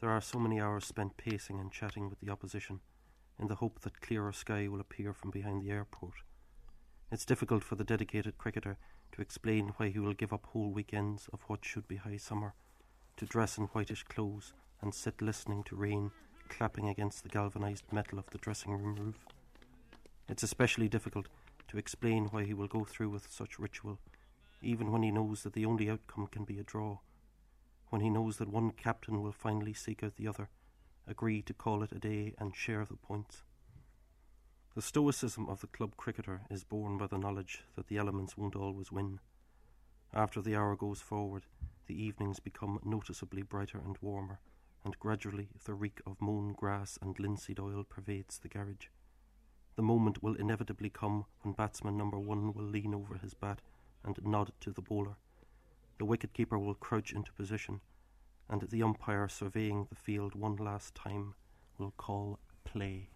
There 0.00 0.10
are 0.10 0.20
so 0.20 0.38
many 0.38 0.60
hours 0.60 0.84
spent 0.84 1.16
pacing 1.16 1.58
and 1.60 1.72
chatting 1.72 2.08
with 2.08 2.20
the 2.20 2.30
opposition 2.30 2.80
in 3.38 3.48
the 3.48 3.56
hope 3.56 3.80
that 3.80 4.00
clearer 4.00 4.32
sky 4.32 4.68
will 4.68 4.80
appear 4.80 5.12
from 5.12 5.30
behind 5.30 5.62
the 5.62 5.70
airport. 5.70 6.14
It's 7.10 7.24
difficult 7.24 7.64
for 7.64 7.74
the 7.74 7.84
dedicated 7.84 8.38
cricketer 8.38 8.78
to 9.12 9.20
to 9.20 9.22
explain 9.22 9.74
why 9.76 9.90
he 9.90 9.98
will 9.98 10.14
give 10.14 10.32
up 10.32 10.46
whole 10.46 10.70
weekends 10.70 11.28
of 11.30 11.40
what 11.46 11.62
should 11.62 11.86
be 11.86 11.96
high 11.96 12.16
summer, 12.16 12.54
to 13.18 13.26
dress 13.26 13.58
in 13.58 13.64
whitish 13.64 14.02
clothes 14.04 14.54
and 14.80 14.94
sit 14.94 15.20
listening 15.20 15.62
to 15.62 15.76
rain 15.76 16.10
clapping 16.50 16.88
against 16.88 17.22
the 17.22 17.30
galvanized 17.30 17.84
metal 17.90 18.18
of 18.18 18.28
the 18.30 18.38
dressing 18.38 18.72
room 18.72 18.96
roof. 18.96 19.24
It's 20.28 20.42
especially 20.42 20.88
difficult 20.88 21.28
to 21.68 21.78
explain 21.78 22.26
why 22.26 22.44
he 22.44 22.52
will 22.52 22.66
go 22.66 22.84
through 22.84 23.08
with 23.08 23.32
such 23.32 23.58
ritual, 23.58 23.98
even 24.60 24.92
when 24.92 25.02
he 25.02 25.10
knows 25.10 25.42
that 25.44 25.54
the 25.54 25.64
only 25.64 25.88
outcome 25.88 26.26
can 26.26 26.44
be 26.44 26.58
a 26.58 26.64
draw, 26.64 26.98
when 27.88 28.02
he 28.02 28.10
knows 28.10 28.36
that 28.36 28.48
one 28.48 28.72
captain 28.72 29.22
will 29.22 29.32
finally 29.32 29.72
seek 29.72 30.02
out 30.02 30.16
the 30.16 30.28
other, 30.28 30.48
agree 31.06 31.40
to 31.42 31.54
call 31.54 31.82
it 31.82 31.92
a 31.92 31.98
day, 31.98 32.34
and 32.38 32.54
share 32.54 32.84
the 32.84 32.96
points. 32.96 33.44
The 34.74 34.82
stoicism 34.82 35.48
of 35.48 35.60
the 35.60 35.66
club 35.66 35.96
cricketer 35.96 36.42
is 36.50 36.64
born 36.64 36.98
by 36.98 37.06
the 37.06 37.18
knowledge 37.18 37.62
that 37.76 37.88
the 37.88 37.96
elements 37.96 38.36
won't 38.36 38.56
always 38.56 38.92
win. 38.92 39.20
After 40.12 40.42
the 40.42 40.56
hour 40.56 40.76
goes 40.76 41.00
forward, 41.00 41.44
the 41.86 42.00
evenings 42.00 42.40
become 42.40 42.80
noticeably 42.84 43.42
brighter 43.42 43.78
and 43.78 43.96
warmer, 44.00 44.40
and 44.84 44.98
gradually 44.98 45.48
the 45.64 45.74
reek 45.74 46.00
of 46.06 46.20
mown 46.20 46.52
grass 46.52 46.98
and 47.02 47.18
linseed 47.18 47.60
oil 47.60 47.84
pervades 47.88 48.38
the 48.38 48.48
garage. 48.48 48.88
The 49.76 49.82
moment 49.82 50.22
will 50.22 50.34
inevitably 50.34 50.90
come 50.90 51.26
when 51.42 51.54
batsman 51.54 51.96
number 51.96 52.18
one 52.18 52.52
will 52.52 52.64
lean 52.64 52.94
over 52.94 53.16
his 53.16 53.34
bat 53.34 53.60
and 54.04 54.18
nod 54.24 54.52
to 54.60 54.72
the 54.72 54.82
bowler. 54.82 55.16
The 55.98 56.04
wicket-keeper 56.04 56.58
will 56.58 56.74
crouch 56.74 57.12
into 57.12 57.32
position, 57.32 57.80
and 58.48 58.62
the 58.62 58.82
umpire 58.82 59.28
surveying 59.28 59.86
the 59.88 59.96
field 59.96 60.34
one 60.34 60.56
last 60.56 60.94
time 60.94 61.34
will 61.78 61.92
call 61.96 62.38
play. 62.64 63.10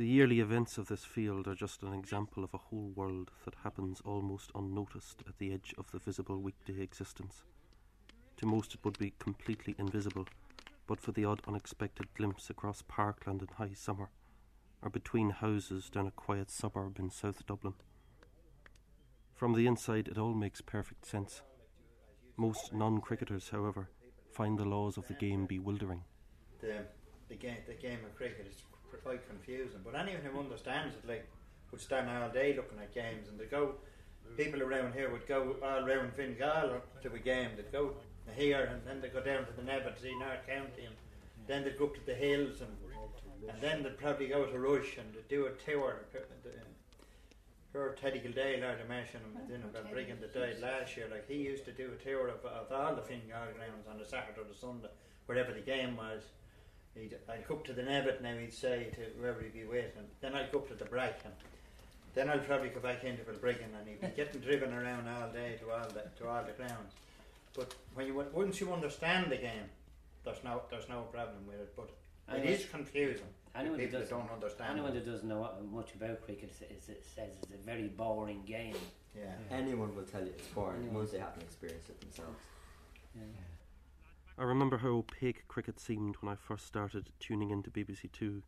The 0.00 0.06
yearly 0.06 0.40
events 0.40 0.78
of 0.78 0.86
this 0.86 1.04
field 1.04 1.46
are 1.46 1.54
just 1.54 1.82
an 1.82 1.92
example 1.92 2.42
of 2.42 2.54
a 2.54 2.56
whole 2.70 2.90
world 2.96 3.32
that 3.44 3.56
happens 3.64 4.00
almost 4.02 4.50
unnoticed 4.54 5.22
at 5.28 5.36
the 5.36 5.52
edge 5.52 5.74
of 5.76 5.90
the 5.92 5.98
visible 5.98 6.40
weekday 6.40 6.80
existence. 6.80 7.42
To 8.38 8.46
most, 8.46 8.72
it 8.72 8.80
would 8.82 8.98
be 8.98 9.12
completely 9.18 9.74
invisible, 9.78 10.26
but 10.86 11.02
for 11.02 11.12
the 11.12 11.26
odd 11.26 11.42
unexpected 11.46 12.06
glimpse 12.14 12.48
across 12.48 12.82
parkland 12.88 13.42
in 13.42 13.48
high 13.48 13.74
summer, 13.74 14.08
or 14.80 14.88
between 14.88 15.28
houses 15.28 15.90
down 15.90 16.06
a 16.06 16.12
quiet 16.12 16.50
suburb 16.50 16.98
in 16.98 17.10
South 17.10 17.46
Dublin. 17.46 17.74
From 19.34 19.52
the 19.52 19.66
inside, 19.66 20.08
it 20.08 20.16
all 20.16 20.32
makes 20.32 20.62
perfect 20.62 21.04
sense. 21.04 21.42
Most 22.38 22.72
non 22.72 23.02
cricketers, 23.02 23.50
however, 23.50 23.90
find 24.32 24.58
the 24.58 24.64
laws 24.64 24.96
of 24.96 25.08
the 25.08 25.14
game 25.20 25.44
bewildering. 25.44 26.04
The, 26.62 26.86
the, 27.28 27.34
game, 27.34 27.58
the 27.66 27.74
game 27.74 27.98
of 28.06 28.16
cricket 28.16 28.46
is 28.50 28.62
quite 28.98 29.26
confusing. 29.28 29.80
But 29.84 29.94
anyone 29.94 30.22
who 30.22 30.38
understands 30.38 30.94
it, 30.96 31.08
like, 31.08 31.28
would 31.70 31.80
stand 31.80 32.08
all 32.10 32.28
day 32.30 32.54
looking 32.54 32.78
at 32.78 32.94
games, 32.94 33.28
and 33.28 33.38
they 33.38 33.46
go. 33.46 33.74
People 34.36 34.62
around 34.62 34.94
here 34.94 35.10
would 35.10 35.26
go 35.26 35.56
all 35.60 35.84
around 35.84 36.12
Fingal 36.14 36.80
to 37.02 37.12
a 37.12 37.18
game. 37.18 37.50
They'd 37.56 37.72
go 37.72 37.94
here, 38.36 38.70
and 38.72 38.80
then 38.86 39.00
they'd 39.00 39.12
go 39.12 39.20
down 39.20 39.44
to 39.46 39.52
the 39.52 39.62
Never 39.62 39.90
to 39.90 40.00
see 40.00 40.14
North 40.18 40.46
County, 40.46 40.84
and 40.84 40.94
then 41.48 41.64
they'd 41.64 41.76
go 41.76 41.86
up 41.86 41.94
to 41.94 42.06
the 42.06 42.14
hills, 42.14 42.60
and 42.60 42.70
and 43.48 43.60
then 43.60 43.82
they'd 43.82 43.98
probably 43.98 44.28
go 44.28 44.46
to 44.46 44.58
Rush 44.58 44.96
and 44.98 45.16
do 45.28 45.46
a 45.46 45.50
tour. 45.50 46.04
Her 47.72 47.96
Teddy 48.00 48.18
Gildale, 48.18 48.64
I'd 48.64 48.80
imagine, 48.84 49.20
him 49.48 49.62
about 49.62 49.90
Brigham 49.92 50.18
that 50.20 50.34
died 50.34 50.60
last 50.60 50.96
year. 50.96 51.06
Like 51.10 51.28
he 51.28 51.36
used 51.36 51.64
to 51.66 51.72
do 51.72 51.92
a 51.92 52.04
tour 52.04 52.28
of, 52.28 52.44
of 52.44 52.72
all 52.72 52.94
the 52.96 53.02
Fingal 53.02 53.46
grounds 53.56 53.86
on 53.88 53.98
the 53.98 54.04
Saturday 54.04 54.40
or 54.40 54.44
the 54.44 54.58
Sunday, 54.58 54.88
wherever 55.26 55.52
the 55.52 55.60
game 55.60 55.96
was. 55.96 56.22
He'd, 56.94 57.16
I'd 57.28 57.46
go 57.46 57.54
up 57.54 57.64
to 57.66 57.72
the 57.72 57.82
Nebbit 57.82 58.20
now, 58.20 58.34
he'd 58.36 58.52
say 58.52 58.90
to 58.94 59.00
whoever 59.20 59.40
he'd 59.42 59.52
be 59.54 59.64
with, 59.64 59.96
and 59.96 60.06
then 60.20 60.34
I'd 60.34 60.50
go 60.50 60.58
up 60.58 60.68
to 60.68 60.74
the 60.74 60.84
Bracken. 60.84 61.30
Then 62.14 62.28
I'd 62.28 62.46
probably 62.46 62.70
go 62.70 62.80
back 62.80 63.04
into 63.04 63.22
Brigham 63.22 63.70
and 63.78 63.88
he'd 63.88 64.00
be 64.00 64.08
getting 64.16 64.40
driven 64.40 64.72
around 64.74 65.06
all 65.08 65.30
day 65.30 65.56
to 65.60 65.70
all 65.70 65.86
the, 65.88 66.02
to 66.18 66.28
all 66.28 66.42
the 66.42 66.52
grounds. 66.52 66.94
But 67.54 67.74
when 67.94 68.06
you 68.06 68.24
once 68.32 68.60
you 68.60 68.72
understand 68.72 69.30
the 69.30 69.36
game, 69.36 69.70
there's 70.24 70.42
no 70.44 70.62
there's 70.70 70.88
no 70.88 71.02
problem 71.02 71.46
with 71.46 71.60
it. 71.60 71.76
But 71.76 71.90
it 72.36 72.44
is 72.46 72.66
confusing. 72.66 73.26
Anyone 73.54 73.78
that, 73.78 73.84
people 73.84 73.98
that 74.00 74.10
doesn't, 74.10 74.26
don't 74.26 74.32
understand. 74.32 74.70
anyone 74.72 74.90
it. 74.96 75.04
that 75.04 75.10
doesn't 75.10 75.28
know 75.28 75.48
much 75.72 75.94
about 75.94 76.22
cricket 76.24 76.50
s- 76.50 76.68
is, 76.70 76.84
says 76.84 77.34
it's 77.42 77.52
a 77.52 77.64
very 77.66 77.88
boring 77.88 78.42
game. 78.46 78.74
Yeah. 79.16 79.32
Anyone 79.50 79.94
will 79.94 80.04
tell 80.04 80.20
you 80.22 80.32
it's 80.36 80.46
boring 80.48 80.78
Anyone. 80.78 80.94
once 80.96 81.10
they 81.12 81.18
haven't 81.18 81.42
experienced 81.42 81.90
it 81.90 82.00
themselves. 82.00 82.38
Yeah. 83.16 83.22
I 84.40 84.44
remember 84.44 84.78
how 84.78 84.88
opaque 84.88 85.46
cricket 85.48 85.78
seemed 85.78 86.16
when 86.16 86.32
I 86.32 86.34
first 86.34 86.66
started 86.66 87.10
tuning 87.20 87.50
into 87.50 87.70
BBC 87.70 88.10
Two. 88.10 88.42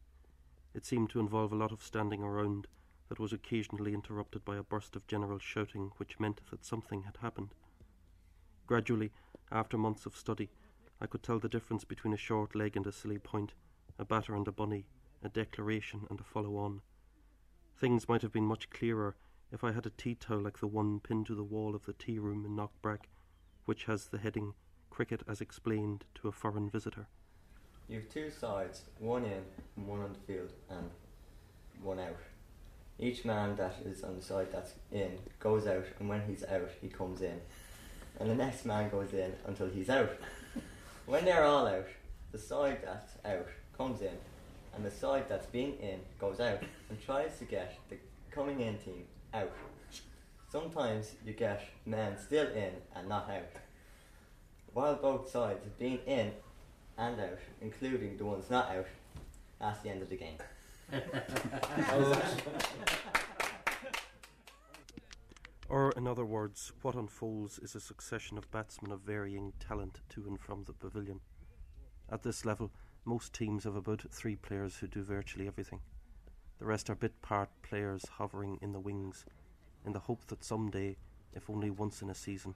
It 0.73 0.87
seemed 0.87 1.11
to 1.11 1.21
involve 1.21 1.53
a 1.53 1.57
lot 1.57 1.71
of 1.71 1.83
standing 1.83 2.23
around 2.23 2.67
that 3.11 3.19
was 3.19 3.35
occasionally 3.35 3.93
interrupted 3.93 4.43
by 4.43 4.57
a 4.57 4.63
burst 4.63 4.97
of 4.97 5.07
general 5.07 5.39
shouting, 5.39 5.91
which 5.99 6.19
meant 6.19 6.41
that 6.51 6.65
something 6.65 7.03
had 7.03 7.19
happened. 7.19 7.55
Gradually, 8.67 9.13
after 9.51 9.77
months 9.77 10.07
of 10.07 10.17
study, 10.17 10.49
I 10.99 11.05
could 11.05 11.23
tell 11.23 11.39
the 11.39 11.51
difference 11.51 11.85
between 11.85 12.15
a 12.15 12.17
short 12.17 12.55
leg 12.55 12.75
and 12.75 12.87
a 12.87 12.93
silly 12.93 13.19
point, 13.19 13.53
a 13.99 14.07
batter 14.07 14.35
and 14.35 14.49
a 14.49 14.53
bunny, 14.53 14.87
a 15.23 15.29
declaration 15.29 16.07
and 16.09 16.19
a 16.19 16.25
follow 16.25 16.57
on. 16.57 16.81
Things 17.77 18.09
might 18.09 18.23
have 18.23 18.33
been 18.33 18.47
much 18.47 18.71
clearer 18.71 19.15
if 19.51 19.63
I 19.63 19.73
had 19.73 19.85
a 19.85 19.91
tea 19.91 20.15
towel 20.15 20.41
like 20.41 20.61
the 20.61 20.67
one 20.69 21.01
pinned 21.01 21.27
to 21.27 21.35
the 21.35 21.45
wall 21.45 21.75
of 21.75 21.85
the 21.85 21.93
tea 21.93 22.19
room 22.19 22.47
in 22.47 22.57
Knockbrack, 22.57 23.11
which 23.67 23.85
has 23.85 24.07
the 24.07 24.17
heading 24.17 24.55
Cricket 24.93 25.23
as 25.27 25.41
explained 25.41 26.05
to 26.17 26.29
a 26.29 26.33
foreign 26.33 26.69
visitor. 26.69 27.07
You 27.89 27.97
have 28.01 28.11
two 28.11 28.31
sides, 28.31 28.83
one 28.99 29.25
in 29.25 29.43
and 29.77 29.89
one 29.89 30.01
on 30.03 30.13
the 30.13 30.33
field, 30.33 30.53
and 30.69 30.91
one 31.83 31.99
out. 31.99 32.19
Each 32.99 33.25
man 33.25 33.57
that 33.57 33.75
is 33.87 34.05
on 34.05 34.17
the 34.17 34.23
side 34.23 34.49
that's 34.53 34.75
in 34.93 35.19
goes 35.41 35.67
out, 35.67 35.87
and 35.99 36.11
when 36.11 36.21
he's 36.29 36.45
out, 36.45 36.69
he 36.83 36.89
comes 36.89 37.23
in. 37.23 37.41
And 38.21 38.29
the 38.31 38.35
next 38.35 38.67
man 38.67 38.91
goes 38.91 39.15
in 39.15 39.33
until 39.47 39.69
he's 39.69 39.89
out. 39.89 40.11
When 41.07 41.25
they're 41.25 41.45
all 41.45 41.67
out, 41.67 41.89
the 42.31 42.39
side 42.39 42.79
that's 42.85 43.15
out 43.25 43.49
comes 43.77 44.03
in, 44.03 44.17
and 44.75 44.85
the 44.85 44.91
side 44.91 45.25
that's 45.29 45.47
being 45.47 45.77
in 45.79 45.99
goes 46.21 46.39
out 46.39 46.61
and 46.91 47.03
tries 47.05 47.39
to 47.39 47.45
get 47.45 47.77
the 47.89 47.97
coming 48.31 48.61
in 48.61 48.79
team 48.79 49.05
out. 49.35 49.53
Sometimes 50.49 51.15
you 51.27 51.33
get 51.33 51.67
men 51.87 52.17
still 52.19 52.47
in 52.47 52.75
and 52.95 53.09
not 53.09 53.29
out. 53.31 53.51
While 54.75 54.97
both 54.97 55.29
sides 55.29 55.65
have 55.65 55.79
been 55.79 55.99
in 56.07 56.33
and 56.97 57.21
out, 57.21 57.39
including 57.61 58.17
the 58.17 58.25
ones 58.25 58.51
not 58.51 58.71
out, 58.71 58.87
that's 59.61 59.81
the 59.81 59.91
end 59.91 60.03
of 60.03 60.09
the 60.09 60.17
game. 60.17 60.39
Or, 65.69 65.91
in 65.93 66.07
other 66.07 66.27
words, 66.27 66.71
what 66.83 66.97
unfolds 66.97 67.59
is 67.59 67.75
a 67.75 67.81
succession 67.81 68.37
of 68.37 68.51
batsmen 68.51 68.93
of 68.93 69.01
varying 69.01 69.55
talent 69.59 70.01
to 70.11 70.27
and 70.27 70.39
from 70.39 70.65
the 70.65 70.75
pavilion. 70.75 71.21
At 72.11 72.23
this 72.23 72.45
level, 72.45 72.71
most 73.07 73.33
teams 73.33 73.65
have 73.65 73.75
about 73.75 74.05
three 74.11 74.37
players 74.37 74.77
who 74.77 74.87
do 74.87 75.03
virtually 75.03 75.47
everything. 75.47 75.81
The 76.59 76.67
rest 76.67 76.91
are 76.91 76.95
bit 76.95 77.23
part 77.23 77.49
players 77.63 78.05
hovering 78.19 78.59
in 78.61 78.73
the 78.73 78.81
wings, 78.81 79.25
in 79.87 79.95
the 79.95 79.99
hope 80.01 80.27
that 80.27 80.45
someday, 80.45 80.99
if 81.33 81.49
only 81.49 81.71
once 81.71 82.03
in 82.03 82.11
a 82.11 82.15
season, 82.15 82.55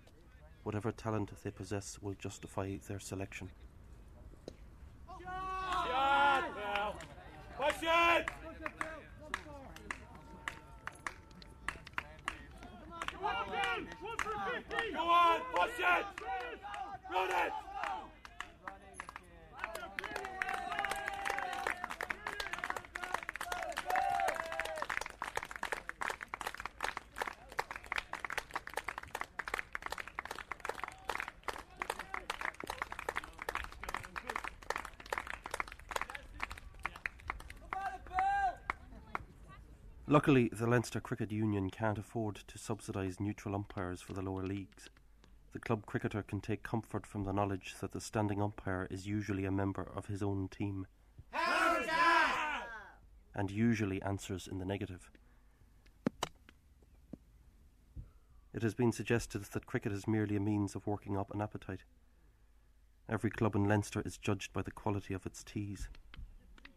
whatever 0.66 0.90
talent 0.90 1.30
they 1.44 1.50
possess 1.52 1.96
will 2.02 2.16
justify 2.18 2.76
their 2.88 2.98
selection. 2.98 3.48
Go 14.92 15.00
on, 15.00 15.40
push 15.54 15.78
it! 15.78 16.04
Run 17.12 17.30
it! 17.30 17.65
Luckily, 40.08 40.48
the 40.52 40.68
Leinster 40.68 41.00
Cricket 41.00 41.32
Union 41.32 41.68
can't 41.68 41.98
afford 41.98 42.36
to 42.46 42.58
subsidise 42.58 43.18
neutral 43.18 43.56
umpires 43.56 44.00
for 44.00 44.12
the 44.12 44.22
lower 44.22 44.44
leagues. 44.44 44.88
The 45.52 45.58
club 45.58 45.84
cricketer 45.84 46.22
can 46.22 46.40
take 46.40 46.62
comfort 46.62 47.04
from 47.04 47.24
the 47.24 47.32
knowledge 47.32 47.74
that 47.80 47.90
the 47.90 48.00
standing 48.00 48.40
umpire 48.40 48.86
is 48.88 49.08
usually 49.08 49.44
a 49.44 49.50
member 49.50 49.90
of 49.96 50.06
his 50.06 50.22
own 50.22 50.46
team. 50.46 50.86
And 53.34 53.50
usually 53.50 54.00
answers 54.00 54.46
in 54.46 54.58
the 54.58 54.64
negative. 54.64 55.10
It 58.54 58.62
has 58.62 58.74
been 58.74 58.92
suggested 58.92 59.42
that 59.42 59.66
cricket 59.66 59.90
is 59.90 60.06
merely 60.06 60.36
a 60.36 60.40
means 60.40 60.76
of 60.76 60.86
working 60.86 61.18
up 61.18 61.34
an 61.34 61.42
appetite. 61.42 61.82
Every 63.08 63.30
club 63.30 63.56
in 63.56 63.64
Leinster 63.64 64.02
is 64.02 64.16
judged 64.16 64.52
by 64.52 64.62
the 64.62 64.70
quality 64.70 65.14
of 65.14 65.26
its 65.26 65.42
teas. 65.42 65.88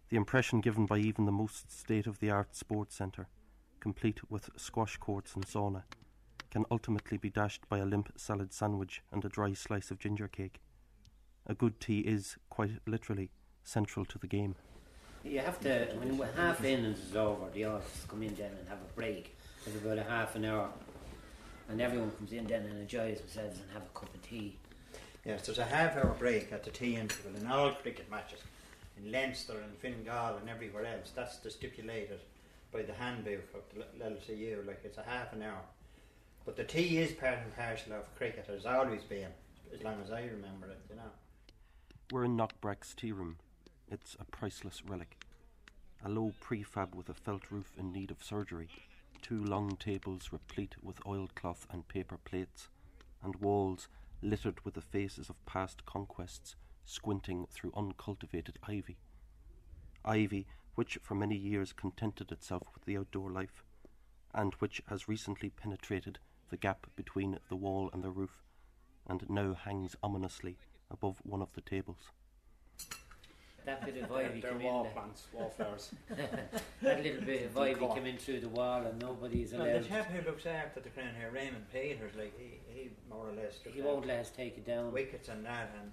The 0.10 0.18
impression 0.18 0.60
given 0.60 0.88
by 0.88 0.98
even 0.98 1.26
the 1.26 1.32
most 1.32 1.72
state 1.72 2.08
of 2.08 2.20
the 2.20 2.32
art 2.32 2.56
sports 2.56 2.96
centre, 2.96 3.28
complete 3.80 4.20
with 4.30 4.50
squash 4.58 4.98
courts 4.98 5.36
and 5.36 5.46
sauna, 5.46 5.84
can 6.50 6.66
ultimately 6.72 7.18
be 7.18 7.30
dashed 7.30 7.70
by 7.70 7.78
a 7.78 7.86
limp 7.86 8.12
salad 8.18 8.52
sandwich 8.52 9.04
and 9.12 9.24
a 9.24 9.30
dry 9.30 9.54
slice 9.54 9.92
of 9.92 10.00
ginger 10.00 10.28
cake. 10.28 10.62
A 11.46 11.54
good 11.54 11.80
tea 11.80 12.00
is, 12.00 12.38
quite 12.50 12.72
literally, 12.88 13.30
central 13.64 14.04
to 14.06 14.18
the 14.18 14.26
game. 14.26 14.56
You 15.24 15.40
have 15.40 15.60
to, 15.62 15.88
when 16.00 16.18
we're 16.18 16.32
half 16.32 16.64
innings 16.64 17.00
is 17.00 17.16
over, 17.16 17.50
the 17.54 17.66
artists 17.66 18.06
come 18.06 18.24
in 18.24 18.34
then 18.34 18.52
and 18.58 18.68
have 18.68 18.80
a 18.80 18.94
break 18.96 19.38
of 19.68 19.76
about 19.86 20.00
a 20.00 20.04
half 20.10 20.36
an 20.36 20.46
hour. 20.46 20.70
And 21.68 21.80
everyone 21.80 22.10
comes 22.12 22.32
in 22.32 22.48
then 22.48 22.64
and 22.64 22.80
enjoys 22.80 23.20
themselves 23.20 23.60
and 23.60 23.70
have 23.74 23.84
a 23.84 24.00
cup 24.00 24.14
of 24.14 24.22
tea. 24.24 24.56
Yes, 25.24 25.46
there's 25.46 25.60
a 25.60 25.66
half 25.66 25.98
hour 25.98 26.16
break 26.18 26.52
at 26.52 26.64
the 26.64 26.72
tea 26.72 26.96
interval 26.96 27.36
in 27.40 27.46
all 27.46 27.72
cricket 27.74 28.10
matches. 28.10 28.40
In 29.04 29.12
Leinster 29.12 29.62
and 29.62 29.78
Fingal 29.78 30.38
and 30.38 30.50
everywhere 30.50 30.86
else. 30.86 31.12
That's 31.16 31.38
the 31.38 31.50
stipulated 31.50 32.20
by 32.72 32.84
the 32.84 32.94
handbook 32.94 33.54
of 33.54 33.64
the 33.74 34.04
LCU. 34.04 34.66
Like 34.66 34.82
it's 34.84 34.98
a 34.98 35.04
half 35.04 35.34
an 35.34 35.44
hour. 35.44 35.62
But 36.46 36.58
the 36.58 36.64
tea 36.64 36.98
is 36.98 37.12
part 37.14 37.40
and 37.44 37.56
parcel 37.56 37.94
of 37.94 38.14
cricket. 38.16 38.48
Has 38.48 38.66
always 38.66 39.04
been, 39.04 39.30
as 39.74 39.84
long 39.84 40.02
as 40.04 40.12
I 40.12 40.24
remember 40.24 40.68
it. 40.68 40.82
You 40.90 40.96
know. 40.96 41.12
We're 42.12 42.26
in 42.26 42.38
Knockbrack's 42.38 42.94
tea 42.94 43.12
room. 43.12 43.38
It's 43.90 44.16
a 44.20 44.26
priceless 44.26 44.84
relic. 44.86 45.24
A 46.04 46.10
low 46.10 46.34
prefab 46.40 46.96
with 46.96 47.10
a 47.10 47.14
felt 47.14 47.52
roof 47.52 47.74
in 47.78 47.92
need 47.92 48.10
of 48.10 48.24
surgery, 48.24 48.70
two 49.22 49.44
long 49.44 49.76
tables 49.76 50.30
replete 50.32 50.76
with 50.82 51.06
oilcloth 51.06 51.68
and 51.70 51.88
paper 51.88 52.18
plates, 52.24 52.70
and 53.22 53.36
walls 53.36 53.90
littered 54.22 54.64
with 54.64 54.76
the 54.76 54.82
faces 54.82 55.30
of 55.30 55.46
past 55.46 55.86
conquests 55.86 56.56
squinting 56.86 57.46
through 57.52 57.74
uncultivated 57.76 58.58
ivy. 58.68 58.98
Ivy 60.06 60.48
which 60.76 60.98
for 61.02 61.14
many 61.16 61.36
years 61.36 61.74
contented 61.74 62.32
itself 62.32 62.64
with 62.74 62.86
the 62.86 62.98
outdoor 62.98 63.30
life, 63.30 63.64
and 64.34 64.54
which 64.60 64.82
has 64.88 65.10
recently 65.10 65.50
penetrated 65.50 66.20
the 66.50 66.58
gap 66.58 66.88
between 66.96 67.38
the 67.50 67.56
wall 67.56 67.90
and 67.92 68.02
the 68.02 68.10
roof, 68.10 68.44
and 69.06 69.30
now 69.30 69.54
hangs 69.54 69.96
ominously 70.02 70.58
above 70.90 71.18
one 71.24 71.42
of 71.42 71.52
the 71.54 71.62
tables. 71.62 72.12
That 73.66 73.86
bit 73.86 73.98
of 74.02 74.12
ivy 74.14 74.40
They're 74.40 74.52
came 74.54 74.64
wall 74.64 74.86
in. 74.86 74.92
plants, 74.94 75.28
wallflowers. 75.34 75.92
That 76.82 77.04
little 77.04 77.22
bit 77.26 77.46
of 77.48 77.58
ivy 77.58 77.74
Decor. 77.74 77.96
came 77.96 78.06
in 78.06 78.18
through 78.18 78.40
the 78.40 78.50
wall 78.50 78.82
and 78.86 78.98
nobody's 79.02 79.52
allowed. 79.52 79.68
Well, 79.68 79.80
the 79.82 79.88
chap 79.88 80.12
who 80.12 80.26
looks 80.26 80.46
after 80.46 80.80
the 80.80 80.90
crown 80.90 81.10
here, 81.20 81.30
Raymond 81.32 81.66
Peters, 81.74 82.16
like 82.16 82.34
he, 82.40 82.60
he 82.74 82.90
more 83.10 83.28
or 83.28 83.34
less 83.34 83.60
He 83.66 83.82
won't 83.82 84.08
let 84.08 84.20
us 84.20 84.30
take 84.30 84.58
it 84.58 84.66
down. 84.66 84.94
wickets 84.94 85.28
and 85.28 85.46
that, 85.46 85.76
and 85.82 85.92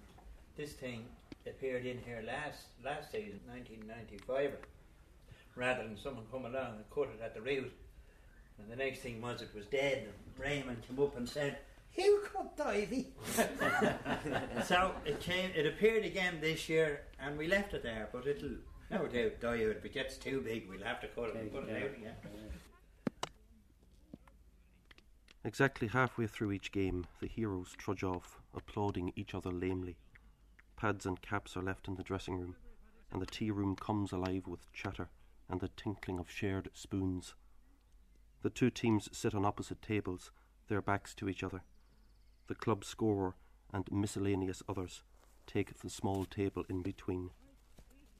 this 0.57 0.73
thing 0.73 1.05
appeared 1.47 1.85
in 1.87 1.99
here 1.99 2.23
last 2.27 2.67
last 2.85 3.13
season, 3.13 3.41
1995, 3.47 4.53
rather 5.55 5.85
than 5.85 5.97
someone 5.97 6.25
come 6.31 6.45
along 6.45 6.77
and 6.77 6.91
cut 6.95 7.09
it 7.15 7.23
at 7.23 7.35
the 7.35 7.41
root. 7.41 7.73
And 8.59 8.71
the 8.71 8.77
next 8.77 9.01
thing 9.01 9.21
was 9.21 9.43
it 9.43 9.55
was 9.55 9.67
dead, 9.67 10.05
and 10.05 10.43
Raymond 10.43 10.83
came 10.87 10.99
up 10.99 11.17
and 11.17 11.29
said, 11.29 11.59
"Who 11.95 12.21
cut 12.21 12.59
ivy." 12.65 13.09
so 14.65 14.95
it 15.05 15.21
came, 15.21 15.51
it 15.55 15.67
appeared 15.67 16.05
again 16.05 16.39
this 16.41 16.69
year, 16.69 17.03
and 17.21 17.37
we 17.37 17.49
left 17.49 17.75
it 17.75 17.83
there, 17.83 18.09
but 18.13 18.27
it'll 18.27 18.57
no 18.91 19.07
doubt 19.07 19.41
die 19.41 19.65
out. 19.65 19.77
If 19.77 19.85
it 19.85 19.95
gets 19.95 20.17
too 20.17 20.41
big, 20.41 20.69
we'll 20.69 20.85
have 20.85 21.01
to 21.01 21.09
cut 21.09 21.31
it 21.31 21.37
and 21.37 21.53
put 21.53 21.65
it 21.65 21.71
it 21.71 21.83
out 21.83 21.97
again. 21.97 22.15
Exactly 25.45 25.87
halfway 25.87 26.27
through 26.27 26.53
each 26.53 26.73
game, 26.73 27.07
the 27.21 27.29
heroes 27.29 27.73
trudge 27.79 28.03
off, 28.03 28.41
applauding 28.53 29.13
each 29.15 29.33
other 29.33 29.53
lamely. 29.53 29.97
Pads 30.77 31.07
and 31.07 31.21
caps 31.23 31.57
are 31.57 31.63
left 31.63 31.89
in 31.89 31.95
the 31.95 32.03
dressing 32.03 32.37
room, 32.37 32.57
and 33.11 33.23
the 33.23 33.27
tea 33.27 33.51
room 33.51 33.77
comes 33.77 34.13
alive 34.13 34.47
with 34.47 34.71
chatter 34.73 35.09
and 35.49 35.61
the 35.61 35.71
tinkling 35.77 36.19
of 36.19 36.31
shared 36.31 36.69
spoons. 36.75 37.35
The 38.43 38.51
two 38.51 38.69
teams 38.69 39.09
sit 39.11 39.35
on 39.35 39.47
opposite 39.47 39.81
tables, 39.81 40.31
their 40.69 40.83
backs 40.83 41.15
to 41.15 41.29
each 41.29 41.43
other. 41.43 41.63
The 42.49 42.55
club 42.55 42.85
scorer 42.85 43.37
and 43.73 43.91
miscellaneous 43.91 44.63
others 44.69 45.03
take 45.47 45.79
the 45.79 45.89
small 45.89 46.25
table 46.25 46.65
in 46.69 46.83
between. 46.83 47.31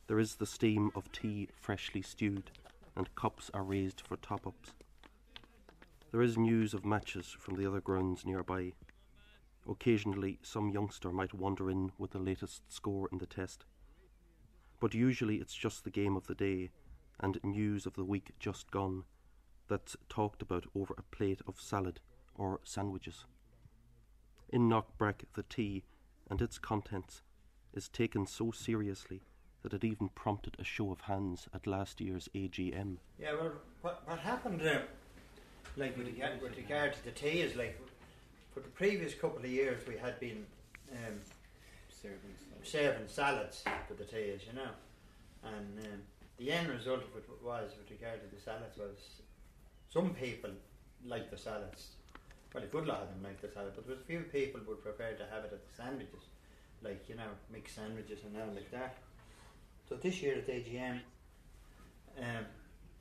There 0.07 0.19
is 0.19 0.37
the 0.37 0.47
steam 0.47 0.91
of 0.95 1.13
tea 1.13 1.49
freshly 1.61 2.01
stewed, 2.01 2.51
and 2.97 3.15
cups 3.15 3.51
are 3.53 3.65
raised 3.65 4.01
for 4.01 4.17
top 4.17 4.47
ups. 4.47 4.73
There 6.11 6.23
is 6.23 6.39
news 6.39 6.73
of 6.73 6.87
matches 6.87 7.37
from 7.39 7.57
the 7.57 7.67
other 7.67 7.81
grounds 7.81 8.25
nearby. 8.25 8.73
Occasionally, 9.69 10.39
some 10.43 10.71
youngster 10.71 11.11
might 11.11 11.35
wander 11.35 11.71
in 11.71 11.93
with 11.99 12.13
the 12.13 12.19
latest 12.19 12.63
score 12.73 13.09
in 13.11 13.19
the 13.19 13.27
test. 13.27 13.65
But 14.81 14.95
usually, 14.95 15.37
it's 15.37 15.55
just 15.55 15.85
the 15.85 15.91
game 15.91 16.17
of 16.17 16.27
the 16.27 16.35
day 16.35 16.71
and 17.19 17.39
news 17.43 17.87
of 17.87 17.95
the 17.95 18.05
week 18.05 18.31
just 18.39 18.71
gone 18.71 19.05
that's 19.69 19.97
talked 20.09 20.43
about 20.43 20.67
over 20.75 20.95
a 20.97 21.17
plate 21.17 21.41
of 21.49 21.61
salad 21.61 22.01
or 22.35 22.61
sandwiches. 22.63 23.25
In 24.49 24.69
Knockbrack, 24.69 25.25
the 25.35 25.43
tea 25.43 25.83
and 26.31 26.41
its 26.41 26.59
contents 26.59 27.23
is 27.75 27.89
taken 27.89 28.27
so 28.27 28.51
seriously 28.51 29.23
that 29.63 29.75
it 29.75 29.85
even 29.85 30.09
prompted 30.11 30.57
a 30.59 30.65
show 30.65 30.93
of 30.93 31.03
hands 31.03 31.49
at 31.53 31.67
last 31.67 32.01
year's 32.01 32.29
AGM. 32.35 32.99
Yeah, 33.19 33.33
well, 33.33 33.53
what, 33.83 34.03
what 34.07 34.21
happened, 34.21 34.63
uh, 34.63 34.81
like 35.77 35.97
with 35.97 36.07
regard, 36.07 36.41
with 36.41 36.57
regard 36.57 36.93
to 36.95 37.05
the 37.05 37.11
tea, 37.11 37.41
is 37.41 37.57
like 37.57 37.81
for 38.57 38.61
the 38.61 38.69
previous 38.71 39.13
couple 39.13 39.39
of 39.39 39.45
years 39.51 39.87
we 39.87 39.99
had 39.99 40.19
been 40.19 40.47
um, 40.91 41.21
Servants. 41.91 42.43
like- 42.51 42.65
serving 42.65 43.07
salads 43.07 43.63
for 43.87 43.93
the 43.93 44.05
teas, 44.05 44.41
you 44.49 44.55
know, 44.55 44.71
and 45.45 45.79
um, 45.85 46.01
the 46.39 46.51
end 46.51 46.67
result 46.71 47.01
of 47.03 47.15
it 47.19 47.29
was, 47.45 47.71
with 47.77 47.91
regard 47.91 48.19
to 48.23 48.35
the 48.35 48.41
salads, 48.41 48.79
was 48.79 49.21
some 49.93 50.15
people 50.15 50.51
like 51.05 51.31
the 51.31 51.37
salads. 51.37 51.89
Well, 52.55 52.65
a 52.65 52.67
good 52.67 52.87
lot 52.87 53.03
of 53.03 53.09
them 53.11 53.23
like 53.23 53.43
the 53.43 53.49
salad, 53.49 53.73
but 53.77 53.87
there 53.87 53.95
was 53.95 54.03
a 54.03 54.07
few 54.07 54.21
people 54.21 54.63
would 54.67 54.83
prefer 54.83 55.13
to 55.13 55.27
have 55.31 55.45
it 55.45 55.53
at 55.53 55.63
the 55.69 55.75
sandwiches, 55.77 56.25
like 56.83 57.07
you 57.11 57.15
know, 57.15 57.29
mixed 57.53 57.75
sandwiches 57.77 58.21
and 58.25 58.41
all 58.41 58.55
like 58.55 58.71
that. 58.71 58.97
So 59.87 59.97
this 59.97 60.23
year 60.23 60.37
at 60.37 60.49
AGM, 60.49 61.01
um, 62.19 62.47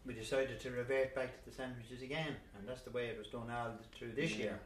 we 0.06 0.14
decided 0.14 0.60
to 0.60 0.72
revert 0.72 1.16
back 1.16 1.32
to 1.42 1.50
the 1.50 1.56
sandwiches 1.56 2.02
again, 2.02 2.36
and 2.58 2.68
that's 2.68 2.82
the 2.82 2.92
way 2.92 3.06
it 3.08 3.18
was 3.18 3.28
done 3.28 3.50
all 3.50 3.72
through 3.98 4.12
this 4.12 4.36
year. 4.36 4.60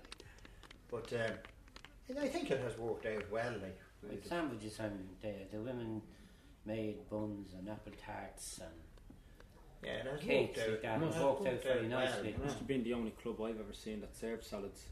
But 0.92 1.12
um, 1.14 2.18
I 2.22 2.28
think 2.28 2.50
it 2.52 2.60
has 2.62 2.78
worked 2.78 3.06
out 3.06 3.30
well. 3.32 3.52
Like, 3.62 3.80
With 4.02 4.22
did- 4.24 4.30
sandwiches 4.30 4.80
and 4.80 5.08
the, 5.22 5.34
the 5.52 5.60
women 5.62 6.02
made 6.66 7.10
buns 7.10 7.54
and 7.58 7.70
apple 7.70 7.94
tarts 8.06 8.60
and 8.62 8.70
yeah, 9.84 9.92
it 10.00 10.06
has 10.08 10.20
cakes 10.20 10.60
worked 10.60 10.84
like 10.84 10.92
out. 10.92 11.00
that. 11.00 11.06
it 11.06 11.08
It's 11.08 11.16
has 11.16 11.24
worked 11.24 11.48
out 11.48 11.64
very 11.64 11.88
well, 11.88 12.00
nicely. 12.00 12.28
you 12.32 12.38
know. 12.38 12.44
Must 12.46 12.58
have 12.58 12.68
been 12.68 12.84
the 12.84 12.94
only 12.94 13.12
club 13.12 13.42
I've 13.42 13.60
ever 13.60 13.74
seen 13.74 14.02
that 14.02 14.14
served 14.16 14.44
salads 14.44 14.84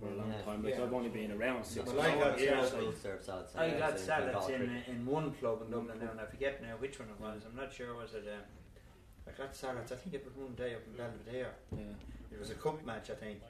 for 0.00 0.08
a 0.08 0.14
long 0.14 0.32
Yeah. 0.32 0.42
time. 0.42 0.62
Like 0.64 0.74
Yeah. 0.76 0.84
I've 0.84 0.92
only 0.94 1.10
been 1.10 1.32
around 1.32 1.64
six 1.64 1.86
Well, 1.86 1.98
or 1.98 2.00
I 2.00 2.04
seven 2.04 2.20
got 2.20 2.38
years. 2.40 2.68
salads. 2.70 2.72
Will 3.04 3.18
salads. 3.20 3.56
I 3.56 3.68
uh, 3.68 3.78
got 3.78 3.98
salads 4.00 4.48
in 4.48 4.82
in 4.86 5.04
one 5.06 5.32
club 5.32 5.60
in 5.62 5.70
Dublin 5.70 5.98
now, 6.00 6.10
and 6.12 6.20
I 6.20 6.24
forget 6.24 6.62
now 6.62 6.76
which 6.78 6.98
one 6.98 7.08
it 7.10 7.20
was. 7.20 7.42
I'm 7.44 7.54
not 7.56 7.70
sure 7.72 7.94
was 7.94 8.14
it. 8.14 8.24
Um, 8.26 8.40
I 9.26 9.36
got 9.36 9.54
salads. 9.54 9.92
I 9.92 9.96
think 9.96 10.14
it 10.14 10.24
was 10.24 10.34
one 10.36 10.54
day 10.54 10.74
up 10.74 10.80
in 10.86 10.92
Belvedere. 10.94 11.52
Yeah. 11.76 11.82
It 12.32 12.38
was 12.40 12.48
a 12.50 12.54
cup 12.54 12.82
match, 12.86 13.10
I 13.10 13.14
think, 13.14 13.40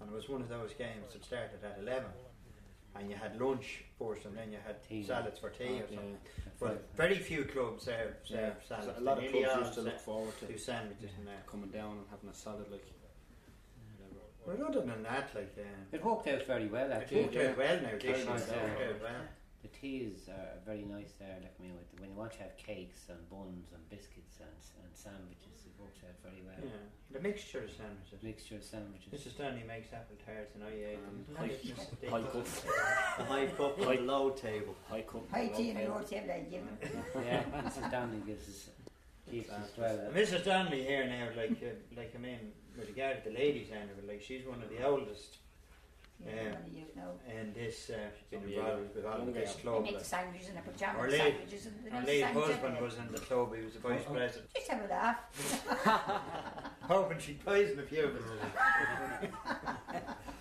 and 0.00 0.10
it 0.10 0.14
was 0.14 0.28
one 0.28 0.40
of 0.42 0.48
those 0.48 0.72
games 0.74 1.12
that 1.12 1.24
started 1.24 1.62
at 1.64 1.78
eleven, 1.80 2.10
and 2.94 3.10
you 3.10 3.16
had 3.16 3.40
lunch 3.40 3.84
first, 3.98 4.24
and 4.26 4.36
then 4.36 4.50
you 4.52 4.58
had 4.66 4.82
Tea. 4.88 5.02
salads 5.04 5.38
for 5.38 5.50
tea 5.50 5.64
or 5.64 5.72
Yeah. 5.74 5.80
something. 5.96 6.18
But 6.58 6.88
very 6.96 7.18
few 7.18 7.44
clubs 7.44 7.84
serve 7.84 8.14
Yeah. 8.24 8.36
serve 8.54 8.64
salads. 8.68 8.98
A 8.98 9.00
lot 9.02 9.18
of 9.22 9.30
clubs 9.30 9.56
used 9.60 9.74
to 9.74 9.82
look 9.82 9.98
forward 10.00 10.34
to 10.40 10.46
do 10.46 10.56
sandwiches 10.58 11.10
in 11.18 11.24
there. 11.26 11.42
coming 11.46 11.70
down 11.70 11.98
and 11.98 12.06
having 12.10 12.30
a 12.30 12.34
salad 12.34 12.70
like 12.70 12.84
But 14.46 14.60
other 14.60 14.80
than 14.82 15.02
that, 15.02 15.34
like 15.34 15.52
um, 15.58 15.86
it 15.90 16.04
worked 16.04 16.28
out 16.28 16.42
very 16.46 16.68
well 16.68 16.86
it 16.90 16.94
actually. 16.94 17.22
worked 17.22 17.36
out 17.36 17.56
well 17.58 17.80
now. 17.82 17.90
This 17.90 18.02
Very 18.02 18.18
year, 18.18 18.26
nice, 18.26 18.48
it 18.48 18.56
worked 18.62 18.80
yeah. 18.80 18.86
out 18.88 19.02
well. 19.02 19.22
The 19.66 19.78
teas 19.78 20.28
are 20.28 20.62
very 20.64 20.84
nice 20.86 21.10
there. 21.18 21.34
Like 21.42 21.54
I 21.58 21.62
mean, 21.62 21.74
with, 21.74 21.90
when 21.98 22.10
you 22.10 22.16
want 22.16 22.30
to 22.38 22.38
have 22.46 22.56
cakes 22.56 23.10
and 23.10 23.18
buns 23.28 23.74
and 23.74 23.82
biscuits 23.90 24.38
and, 24.38 24.54
and 24.78 24.94
sandwiches, 24.94 25.66
it 25.66 25.74
works 25.82 25.98
out 26.06 26.14
very 26.22 26.38
well. 26.46 26.54
Yeah, 26.62 26.86
the 27.10 27.18
mixture 27.18 27.66
of 27.66 27.70
sandwiches. 27.74 28.22
Mixture 28.22 28.54
of 28.56 28.62
sandwiches. 28.62 29.10
Mrs. 29.10 29.34
Stanley 29.34 29.64
makes 29.66 29.90
apple 29.92 30.14
tarts 30.22 30.54
and 30.54 30.62
I 30.62 30.70
ate 30.70 31.02
them. 31.02 31.18
Um, 31.18 31.34
Not 31.34 31.50
high- 31.50 31.58
just 31.66 31.90
high 32.06 32.22
cup, 32.30 32.46
The 33.18 33.24
high 33.26 33.46
cup 33.58 33.74
and 33.78 33.86
High- 33.86 33.96
the 33.96 34.02
low 34.06 34.30
table. 34.30 34.74
high 34.86 35.02
cup. 35.02 35.26
High 35.34 35.48
tea 35.48 35.70
and 35.74 35.90
low 35.90 36.02
table, 36.06 36.30
I 36.30 36.40
give 36.46 36.62
them. 36.62 36.78
yeah, 37.26 37.42
Mrs. 37.66 37.90
Danley 37.90 38.22
gives 38.22 38.46
us 38.46 38.70
keeps 39.28 39.50
us 39.50 39.70
well. 39.76 39.98
Mrs. 40.14 40.42
Stanley 40.46 40.84
here 40.86 41.10
now, 41.10 41.26
like, 41.34 41.58
uh, 41.58 41.74
like 41.98 42.14
I 42.14 42.18
mean, 42.22 42.54
with 42.78 42.86
regard 42.86 43.24
to 43.24 43.30
the 43.30 43.34
ladies' 43.34 43.74
end 43.74 43.90
of 43.90 43.98
it, 43.98 44.06
like 44.06 44.22
she's 44.22 44.46
one 44.46 44.62
of 44.62 44.70
the 44.70 44.86
oldest 44.86 45.38
Yeah, 46.24 46.34
Yeah. 46.34 46.42
one 46.52 46.72
you 46.72 46.84
know. 46.96 47.20
in 47.30 47.52
this, 47.52 47.90
uh, 47.90 47.98
been 48.30 48.40
Oh, 48.44 48.48
yeah. 48.48 48.58
involved 48.58 48.94
with 48.96 49.04
all 49.04 49.20
of 49.20 49.34
this 49.34 49.36
Youngest. 49.36 49.64
They 49.64 49.70
make 49.80 49.90
the 49.92 49.96
Like. 49.96 50.04
sandwiches 50.04 50.48
and 50.48 50.58
I 50.58 50.60
put 50.62 50.82
Our 50.82 51.08
late- 51.10 51.18
sandwiches 51.20 51.66
and 51.66 51.84
the 51.84 51.90
Our 51.90 51.98
nice 52.00 52.06
late 52.08 52.22
husband 52.24 52.80
was 52.80 52.98
in 52.98 53.12
the 53.12 53.18
club, 53.18 53.54
he 53.56 53.62
was 53.64 53.72
the 53.74 53.78
vice 53.80 54.04
president. 54.04 54.54
Just 54.54 54.68
have 54.68 54.84
a 54.84 54.88
laugh. 54.88 56.80
Hoping 56.82 57.18
she'd 57.18 57.44
poison 57.44 57.78
a 57.78 57.82
few 57.82 58.04
of 58.04 58.16
us. 58.16 58.22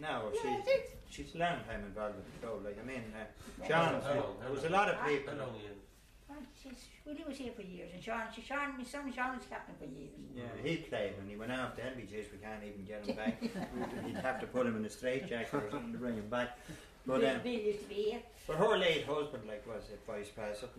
no, 0.02 0.32
Yeah, 0.44 0.58
she, 0.66 1.24
she's 1.24 1.36
a 1.36 1.40
long 1.40 1.60
time 1.68 1.84
involved 1.86 2.16
with 2.18 2.42
the 2.42 2.48
club. 2.48 2.66
Like 2.66 2.80
I 2.80 2.84
mean, 2.86 3.04
uh, 3.16 3.68
Sean, 3.68 4.02
there 4.42 4.52
was 4.52 4.64
a 4.64 4.70
lot 4.70 4.90
of 4.90 5.06
people. 5.06 5.34
Oh, 5.42 6.34
jeez, 6.64 6.76
Willie 7.06 7.24
was 7.28 7.38
here 7.38 7.52
for 7.56 7.62
years, 7.62 7.92
and 7.94 8.02
Sean, 8.02 8.24
Sean, 8.34 8.78
my 8.78 8.84
son 8.84 9.14
Sean 9.14 9.38
was 9.38 9.46
captain 9.48 9.76
for 9.78 9.86
years. 9.86 10.10
Yeah, 10.36 10.44
he 10.64 10.78
played 10.78 11.14
and 11.20 11.30
he 11.30 11.36
went 11.36 11.52
off 11.52 11.76
to 11.76 11.82
LBJ's. 11.82 12.32
We 12.32 12.40
can't 12.40 12.64
even 12.66 12.84
get 12.86 13.06
him 13.06 13.16
back. 13.16 13.42
You'd 14.08 14.18
have 14.18 14.40
to 14.42 14.48
put 14.48 14.66
him 14.66 14.76
in 14.76 14.86
a 14.86 14.90
straitjacket 14.90 15.54
or 15.54 15.70
something 15.70 15.92
to 15.92 16.00
bring 16.00 16.16
him 16.16 16.30
back. 16.30 16.58
But 17.06 17.24
um, 17.24 17.42
Bill 17.44 17.54
used 17.54 17.82
to 17.82 17.88
be 17.90 17.96
here. 18.10 18.20
but 18.48 18.58
her 18.58 18.78
late 18.78 19.06
husband, 19.06 19.44
like, 19.48 19.66
was 19.68 19.84
a 19.94 20.12
vice 20.12 20.30
president. 20.30 20.72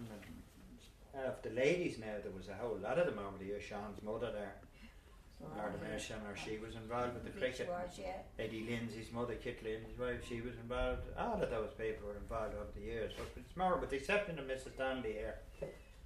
And 1.14 1.24
of 1.24 1.40
the 1.42 1.50
ladies 1.50 1.98
now, 1.98 2.18
there 2.22 2.32
was 2.36 2.48
a 2.48 2.54
whole 2.54 2.76
lot 2.82 2.98
of 2.98 3.06
them 3.06 3.18
over 3.18 3.38
the 3.38 3.44
years. 3.46 3.62
Sean's 3.62 4.02
mother 4.02 4.32
there, 4.32 4.54
Martha 5.56 5.78
Mersham, 5.78 6.20
or 6.28 6.36
she 6.36 6.58
was 6.58 6.74
involved 6.74 7.14
with 7.14 7.24
the 7.24 7.38
cricket. 7.38 7.68
was, 7.68 7.98
yeah. 7.98 8.26
Eddie 8.38 8.66
Lindsay's 8.68 9.12
mother, 9.12 9.36
Kit 9.36 9.62
Lindsay's 9.62 9.98
wife, 9.98 10.26
she 10.28 10.40
was 10.40 10.54
involved. 10.60 11.02
All 11.16 11.40
of 11.40 11.48
those 11.48 11.70
people 11.78 12.08
were 12.08 12.16
involved 12.16 12.54
over 12.54 12.72
the 12.74 12.82
years. 12.84 13.12
But 13.16 13.28
it's 13.36 13.56
more, 13.56 13.76
with 13.78 13.90
the 13.90 13.96
exception 13.96 14.38
of 14.40 14.46
Mrs. 14.46 14.74
Stanley 14.74 15.12
here, 15.12 15.36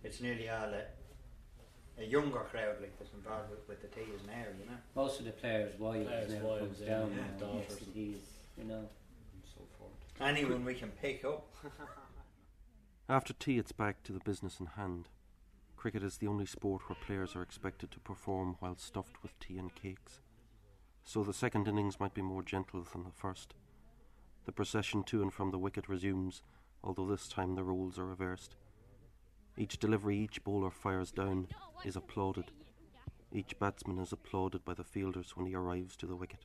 it's 0.02 0.20
nearly 0.20 0.48
all 0.48 0.72
a, 0.72 2.02
a 2.02 2.04
younger 2.04 2.38
crowd 2.38 2.76
like 2.80 2.98
that's 2.98 3.12
involved 3.12 3.50
with, 3.50 3.68
with 3.68 3.82
the 3.82 3.88
teas 3.88 4.20
now, 4.26 4.44
you 4.58 4.66
know. 4.66 4.78
Most 4.94 5.18
of 5.20 5.26
the 5.26 5.32
players' 5.32 5.78
wives 5.78 6.06
Players' 6.08 6.32
now 6.32 6.48
wives, 6.48 6.60
comes 6.60 6.80
yeah, 6.80 6.88
down 6.88 7.10
yeah, 7.10 7.16
now, 7.16 7.46
daughters. 7.46 7.68
next 7.70 7.92
to 7.92 7.98
you 7.98 8.64
know. 8.64 8.74
and 8.78 9.44
so 9.54 9.60
forth. 9.78 9.90
Anyone 10.20 10.64
we 10.64 10.74
can 10.74 10.90
pick 10.90 11.24
up. 11.24 11.46
After 13.08 13.32
tea, 13.32 13.58
it's 13.58 13.72
back 13.72 14.02
to 14.04 14.12
the 14.12 14.20
business 14.20 14.60
in 14.60 14.66
hand. 14.66 15.08
Cricket 15.76 16.02
is 16.02 16.18
the 16.18 16.26
only 16.26 16.46
sport 16.46 16.82
where 16.88 16.96
players 17.04 17.34
are 17.34 17.42
expected 17.42 17.90
to 17.90 18.00
perform 18.00 18.56
while 18.60 18.76
stuffed 18.76 19.22
with 19.22 19.38
tea 19.40 19.58
and 19.58 19.74
cakes. 19.74 20.20
So 21.02 21.24
the 21.24 21.32
second 21.32 21.66
innings 21.66 21.98
might 21.98 22.14
be 22.14 22.22
more 22.22 22.42
gentle 22.42 22.86
than 22.92 23.02
the 23.02 23.10
first. 23.10 23.54
The 24.44 24.52
procession 24.52 25.02
to 25.04 25.22
and 25.22 25.32
from 25.32 25.50
the 25.50 25.58
wicket 25.58 25.88
resumes, 25.88 26.42
although 26.84 27.06
this 27.06 27.28
time 27.28 27.54
the 27.54 27.64
roles 27.64 27.98
are 27.98 28.06
reversed. 28.06 28.56
Each 29.56 29.78
delivery 29.78 30.18
each 30.18 30.42
bowler 30.44 30.70
fires 30.70 31.10
down 31.10 31.48
is 31.84 31.96
applauded. 31.96 32.50
Each 33.32 33.58
batsman 33.58 33.98
is 33.98 34.12
applauded 34.12 34.64
by 34.64 34.74
the 34.74 34.84
fielders 34.84 35.36
when 35.36 35.46
he 35.46 35.54
arrives 35.54 35.96
to 35.96 36.06
the 36.06 36.16
wicket. 36.16 36.44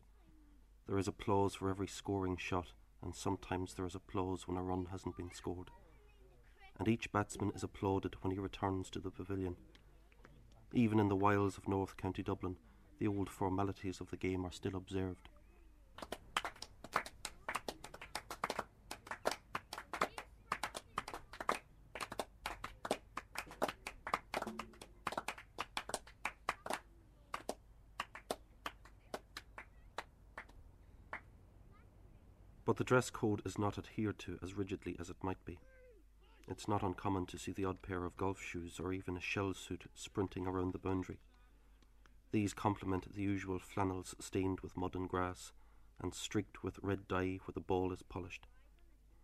There 0.87 0.97
is 0.97 1.07
applause 1.07 1.55
for 1.55 1.69
every 1.69 1.87
scoring 1.87 2.37
shot, 2.37 2.73
and 3.01 3.15
sometimes 3.15 3.73
there 3.73 3.85
is 3.85 3.95
applause 3.95 4.47
when 4.47 4.57
a 4.57 4.63
run 4.63 4.87
hasn't 4.91 5.17
been 5.17 5.33
scored 5.33 5.71
and 6.77 6.87
each 6.87 7.11
batsman 7.11 7.51
is 7.55 7.63
applauded 7.63 8.15
when 8.21 8.31
he 8.31 8.39
returns 8.39 8.89
to 8.89 8.99
the 8.99 9.11
pavilion. 9.11 9.55
Even 10.73 10.99
in 10.99 11.07
the 11.07 11.15
wilds 11.15 11.57
of 11.57 11.67
North 11.67 11.95
County 11.95 12.21
Dublin, 12.21 12.57
the 12.99 13.07
old 13.07 13.29
formalities 13.29 14.01
of 14.01 14.09
the 14.09 14.17
game 14.17 14.45
are 14.45 14.51
still 14.51 14.75
observed. 14.75 15.29
Dress 32.85 33.09
code 33.09 33.41
is 33.45 33.57
not 33.57 33.77
adhered 33.79 34.19
to 34.19 34.37
as 34.43 34.53
rigidly 34.53 34.95
as 34.99 35.09
it 35.09 35.23
might 35.23 35.43
be. 35.43 35.57
It's 36.47 36.67
not 36.67 36.83
uncommon 36.83 37.25
to 37.27 37.39
see 37.39 37.51
the 37.51 37.65
odd 37.65 37.81
pair 37.81 38.05
of 38.05 38.15
golf 38.15 38.39
shoes 38.41 38.79
or 38.79 38.93
even 38.93 39.17
a 39.17 39.21
shell 39.21 39.55
suit 39.55 39.85
sprinting 39.95 40.45
around 40.45 40.73
the 40.73 40.79
boundary. 40.79 41.17
These 42.31 42.53
complement 42.53 43.11
the 43.13 43.23
usual 43.23 43.57
flannels 43.59 44.13
stained 44.19 44.59
with 44.59 44.77
mud 44.77 44.93
and 44.93 45.09
grass 45.09 45.51
and 45.99 46.13
streaked 46.13 46.63
with 46.63 46.77
red 46.83 47.07
dye 47.07 47.39
where 47.45 47.53
the 47.53 47.59
ball 47.59 47.91
is 47.91 48.03
polished. 48.03 48.45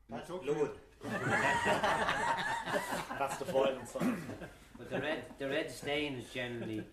That's 0.10 0.30
blood. 0.30 0.72
That's 3.20 3.38
the 3.38 3.46
violent 3.46 3.88
side. 3.88 4.16
But 4.78 4.90
the 4.90 5.00
red, 5.00 5.24
the 5.38 5.48
red 5.48 5.72
stain 5.72 6.16
is 6.16 6.34
generally 6.34 6.84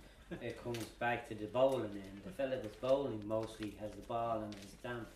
it 0.43 0.63
comes 0.63 0.85
back 0.99 1.29
to 1.31 1.35
the 1.35 1.47
bowling 1.47 1.85
end. 1.85 2.21
The 2.25 2.31
fella 2.31 2.57
that's 2.63 2.77
bowling 2.77 3.27
mostly 3.27 3.75
has 3.81 3.91
the 3.93 4.03
ball 4.03 4.43
and 4.43 4.55
his 4.55 4.73
stamp. 4.79 5.09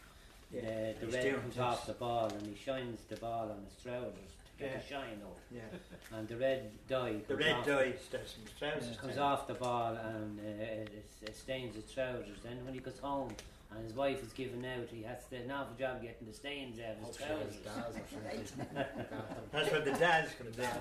Yeah, 0.53 0.61
Uh, 0.61 1.01
the 1.01 1.07
red 1.07 1.23
doing 1.23 1.41
comes 1.41 1.59
off 1.59 1.87
the 1.87 1.95
ball 1.95 2.27
and 2.29 2.47
he 2.47 2.55
shines 2.63 3.01
the 3.09 3.17
ball 3.17 3.51
on 3.51 3.65
his 3.65 3.83
trousers 3.83 4.13
to 4.13 4.59
get 4.59 4.71
Yeah. 4.73 4.79
the 4.79 4.87
shine 4.87 5.23
off. 5.27 5.41
Yeah. 5.51 6.17
And 6.19 6.29
the 6.29 6.37
red 6.37 6.71
dye 6.89 7.13
comes 7.13 7.27
The 7.29 7.37
red 7.37 7.53
off, 7.57 7.67
dye 7.67 7.95
does 8.11 8.97
comes 9.01 9.19
off 9.19 9.47
the 9.47 9.55
ball 9.55 9.95
and 9.97 10.39
uh, 10.39 10.43
it, 10.43 11.13
it 11.23 11.37
stains 11.37 11.75
his 11.75 11.91
trousers. 11.91 12.37
Then 12.43 12.63
when 12.65 12.75
he 12.75 12.81
goes 12.81 12.99
home 12.99 13.35
and 13.75 13.83
his 13.85 13.95
wife 13.95 14.23
is 14.23 14.33
given 14.35 14.63
out, 14.67 14.89
he 14.91 15.03
has 15.05 15.25
to 15.31 15.37
an 15.37 15.51
awful 15.51 15.75
job 15.79 16.03
getting 16.03 16.27
the 16.29 16.35
stains 16.35 16.79
out 16.79 16.97
of 17.01 17.07
his 17.07 17.17
trousers. 17.17 18.53
That's 19.53 19.71
where 19.73 19.81
the 19.81 19.93
dads 19.93 20.33
come 20.39 20.51
down. 20.53 20.81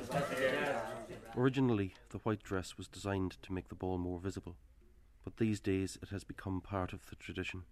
Originally, 1.37 1.93
the 2.09 2.17
white 2.19 2.43
dress 2.43 2.77
was 2.77 2.87
designed 2.89 3.37
to 3.43 3.53
make 3.53 3.69
the 3.69 3.75
ball 3.75 3.97
more 3.97 4.19
visible, 4.19 4.57
but 5.23 5.37
these 5.37 5.61
days 5.61 5.97
it 6.01 6.09
has 6.09 6.25
become 6.25 6.59
part 6.59 6.91
of 6.91 7.09
the 7.09 7.15
tradition 7.15 7.63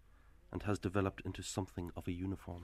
and 0.52 0.64
has 0.64 0.80
developed 0.80 1.22
into 1.26 1.44
something 1.44 1.92
of 1.96 2.08
a 2.08 2.12
uniform. 2.12 2.64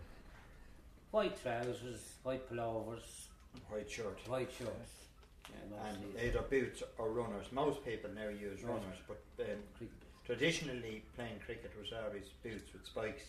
White 1.12 1.42
trousers, 1.42 2.16
white 2.24 2.50
pullovers, 2.52 3.28
White 3.70 3.90
shirt. 3.90 4.20
white 4.28 4.52
shorts. 4.52 4.92
Yeah, 5.50 5.90
And 5.90 5.98
either 6.22 6.42
boots 6.42 6.84
or 6.98 7.10
runners. 7.10 7.46
Most 7.52 7.86
people 7.86 8.10
now 8.16 8.28
use 8.30 8.64
runners, 8.64 8.98
but 9.08 9.22
um, 9.40 9.88
traditionally 10.26 11.04
playing 11.16 11.40
cricket 11.46 11.72
was 11.80 11.94
always 11.94 12.26
boots 12.44 12.74
with 12.74 12.86
spikes, 12.86 13.24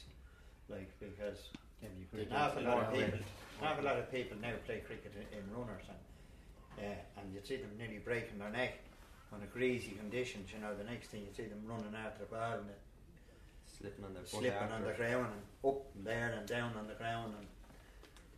like 0.68 0.90
because 0.98 1.50
Yeah, 1.82 1.88
you 2.14 2.22
an 2.22 2.32
awful 2.32 2.62
lot 2.62 2.84
of 2.84 2.92
people, 2.94 3.18
an 3.60 3.66
awful 3.66 3.84
lot 3.84 3.98
of 3.98 4.10
people 4.10 4.36
now 4.40 4.52
play 4.64 4.80
cricket 4.80 5.12
in, 5.14 5.38
in 5.38 5.44
runners, 5.54 5.84
and 5.88 5.98
uh, 6.88 7.20
and 7.20 7.34
you 7.34 7.40
see 7.44 7.56
them 7.56 7.70
nearly 7.78 7.98
breaking 7.98 8.38
their 8.38 8.50
neck 8.50 8.78
on 9.32 9.42
a 9.42 9.46
greasy 9.46 9.92
conditions. 9.92 10.50
You 10.52 10.60
know, 10.60 10.74
the 10.74 10.84
next 10.84 11.08
thing 11.08 11.20
you 11.22 11.32
see 11.36 11.48
them 11.48 11.62
running 11.66 11.94
after 11.94 12.20
the 12.24 12.30
ball 12.34 12.54
and 12.54 12.68
it 12.70 12.80
Slipping 13.78 14.04
on 14.04 14.14
their 14.14 14.22
foot 14.22 14.40
slipping 14.40 14.72
on 14.72 14.84
the 14.84 14.92
ground 14.92 15.26
and 15.32 15.70
up 15.70 15.86
and 15.94 16.06
there 16.06 16.34
and 16.38 16.46
down 16.46 16.72
on 16.78 16.86
the 16.86 16.94
ground 16.94 17.34
and 17.38 17.46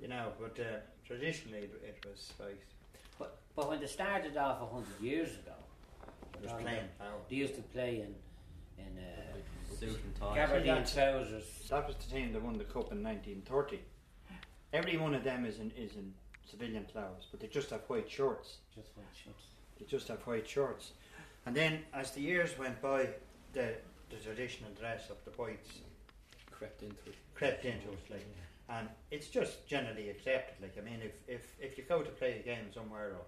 you 0.00 0.08
know. 0.08 0.32
But 0.40 0.58
uh, 0.58 0.78
traditionally 1.06 1.58
it, 1.58 1.82
it 1.84 2.06
was 2.08 2.20
spikes. 2.20 2.66
But, 3.18 3.38
but 3.54 3.68
when 3.68 3.80
they 3.80 3.86
started 3.86 4.36
off 4.36 4.62
a 4.62 4.66
hundred 4.66 5.00
years 5.00 5.30
ago, 5.30 5.52
was 6.42 6.52
plain 6.52 6.82
they 7.28 7.36
used 7.36 7.54
to 7.56 7.62
play 7.62 8.00
in 8.00 8.14
in 8.78 8.98
uh, 8.98 9.76
Suit 9.78 10.00
and 10.04 10.14
tie. 10.16 10.36
gabardine 10.36 10.92
trousers. 10.92 11.44
That 11.68 11.86
was 11.86 11.96
the 11.96 12.14
team 12.14 12.32
that 12.32 12.42
won 12.42 12.58
the 12.58 12.64
cup 12.64 12.92
in 12.92 13.02
1930. 13.02 13.80
Every 14.72 14.96
one 14.96 15.14
of 15.14 15.24
them 15.24 15.44
is 15.44 15.58
in 15.58 15.70
is 15.72 15.94
in 15.94 16.12
civilian 16.44 16.84
clothes, 16.90 17.26
but 17.30 17.40
they 17.40 17.46
just 17.46 17.70
have 17.70 17.82
white 17.86 18.10
shorts. 18.10 18.58
Just 18.74 18.88
white 18.96 19.06
shorts. 19.12 19.44
They 19.78 19.84
just 19.84 20.08
have 20.08 20.20
white 20.26 20.48
shorts. 20.48 20.92
And 21.46 21.54
then, 21.54 21.80
as 21.94 22.10
the 22.10 22.20
years 22.20 22.58
went 22.58 22.80
by, 22.82 23.08
the 23.52 23.74
the 24.10 24.16
traditional 24.16 24.70
dress 24.78 25.10
of 25.10 25.16
the 25.24 25.30
whites 25.32 25.80
crept 26.50 26.82
into 26.82 26.96
it. 27.06 27.14
crept 27.34 27.64
into 27.64 27.88
it, 27.88 28.10
like, 28.10 28.26
and 28.70 28.88
it's 29.10 29.28
just 29.28 29.66
generally 29.66 30.10
accepted. 30.10 30.54
Like, 30.60 30.76
I 30.78 30.82
mean, 30.82 31.00
if 31.02 31.12
if 31.28 31.54
if 31.60 31.78
you 31.78 31.84
go 31.88 32.02
to 32.02 32.10
play 32.10 32.40
a 32.40 32.42
game 32.42 32.72
somewhere, 32.74 33.12
or 33.12 33.24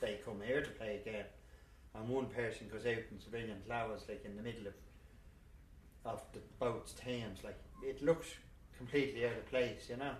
they 0.00 0.18
come 0.24 0.40
here 0.44 0.62
to 0.62 0.70
play 0.70 1.00
a 1.04 1.10
game, 1.10 1.24
and 1.94 2.08
one 2.08 2.26
person 2.26 2.68
goes 2.72 2.86
out 2.86 3.02
in 3.10 3.20
civilian 3.22 3.62
clothes, 3.66 4.04
like 4.08 4.24
in 4.24 4.36
the 4.36 4.42
middle 4.42 4.66
of 4.66 4.74
of 6.04 6.22
the 6.32 6.40
boat's 6.58 6.92
Thames, 6.92 7.40
like 7.44 7.58
it 7.82 8.02
looks 8.02 8.28
completely 8.76 9.26
out 9.26 9.32
of 9.32 9.46
place, 9.50 9.88
you 9.88 9.96
know. 9.96 10.14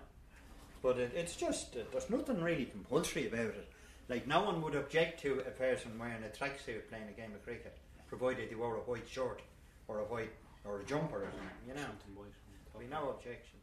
But 0.81 0.97
it, 0.97 1.11
it's 1.15 1.35
just 1.35 1.75
uh, 1.75 1.81
there's 1.91 2.09
nothing 2.09 2.41
really 2.41 2.65
compulsory 2.65 3.27
about 3.27 3.55
it. 3.55 3.69
Like 4.09 4.27
no 4.27 4.43
one 4.43 4.61
would 4.61 4.75
object 4.75 5.21
to 5.21 5.39
a 5.39 5.51
person 5.51 5.97
wearing 5.97 6.23
a 6.23 6.27
tracksuit 6.27 6.89
playing 6.89 7.07
a 7.09 7.19
game 7.19 7.33
of 7.33 7.43
cricket, 7.43 7.77
provided 8.07 8.49
they 8.49 8.55
wore 8.55 8.75
a 8.75 8.79
white 8.79 9.07
shirt 9.07 9.41
or 9.91 9.99
a 9.99 10.05
white 10.05 10.31
or 10.63 10.79
a 10.79 10.83
jumper 10.85 11.17
or 11.17 11.31
something, 11.31 11.67
you 11.67 11.73
know. 11.73 11.81
Something 11.81 12.15
white 12.15 12.79
Be 12.79 12.87
no 12.87 13.09
objection. 13.09 13.59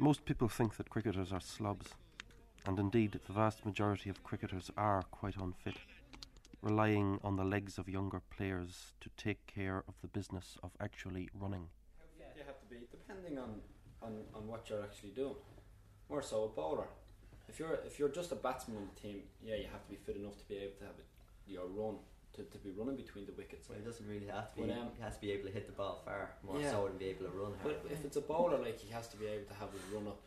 Most 0.00 0.24
people 0.24 0.48
think 0.48 0.76
that 0.76 0.90
cricketers 0.90 1.32
are 1.32 1.40
slobs, 1.40 1.88
and 2.66 2.78
indeed 2.78 3.18
the 3.26 3.32
vast 3.32 3.66
majority 3.66 4.10
of 4.10 4.22
cricketers 4.22 4.70
are 4.76 5.02
quite 5.10 5.36
unfit, 5.36 5.76
relying 6.62 7.18
on 7.24 7.34
the 7.34 7.44
legs 7.44 7.78
of 7.78 7.88
younger 7.88 8.20
players 8.36 8.92
to 9.00 9.10
take 9.16 9.44
care 9.46 9.82
of 9.88 9.94
the 10.00 10.06
business 10.06 10.56
of 10.62 10.70
actually 10.80 11.28
running. 11.34 11.66
You 12.36 12.44
have 12.46 12.60
to 12.60 12.66
be 12.66 12.86
depending 12.92 13.38
on, 13.38 13.60
on, 14.00 14.12
on 14.34 14.46
what 14.46 14.70
you're 14.70 14.84
actually 14.84 15.10
doing. 15.10 15.34
More 16.08 16.22
so 16.22 16.44
a 16.44 16.48
bowler. 16.48 16.86
If 17.48 17.58
you're 17.58 17.78
if 17.84 17.98
you're 17.98 18.10
just 18.20 18.30
a 18.30 18.36
batsman 18.36 18.76
on 18.76 18.88
the 18.94 19.00
team, 19.00 19.22
yeah, 19.42 19.56
you 19.56 19.66
have 19.72 19.82
to 19.82 19.90
be 19.90 19.96
fit 19.96 20.16
enough 20.16 20.36
to 20.38 20.44
be 20.44 20.56
able 20.58 20.76
to 20.78 20.84
have 20.84 20.94
it, 20.98 21.06
your 21.46 21.66
run 21.66 21.96
to, 22.34 22.42
to 22.42 22.58
be 22.58 22.70
running 22.70 22.96
between 22.96 23.26
the 23.26 23.32
wickets. 23.32 23.68
Well, 23.68 23.78
it 23.78 23.84
doesn't 23.84 24.06
really 24.06 24.26
have 24.26 24.52
to 24.54 24.62
be. 24.62 24.68
But, 24.68 24.78
um, 24.78 24.88
he 24.96 25.02
has 25.02 25.14
to 25.14 25.20
be 25.20 25.32
able 25.32 25.46
to 25.48 25.52
hit 25.52 25.66
the 25.66 25.72
ball 25.72 26.02
far 26.04 26.30
more 26.44 26.60
Yeah. 26.60 26.70
so 26.70 26.86
than 26.88 26.98
be 26.98 27.06
able 27.06 27.26
to 27.26 27.32
run. 27.32 27.52
But 27.62 27.84
if 27.90 28.04
it's 28.04 28.16
a 28.16 28.20
bowler, 28.20 28.58
like 28.58 28.78
he 28.78 28.90
has 28.92 29.08
to 29.08 29.16
be 29.16 29.26
able 29.26 29.46
to 29.46 29.54
have 29.54 29.72
his 29.72 29.82
run 29.92 30.06
up 30.06 30.20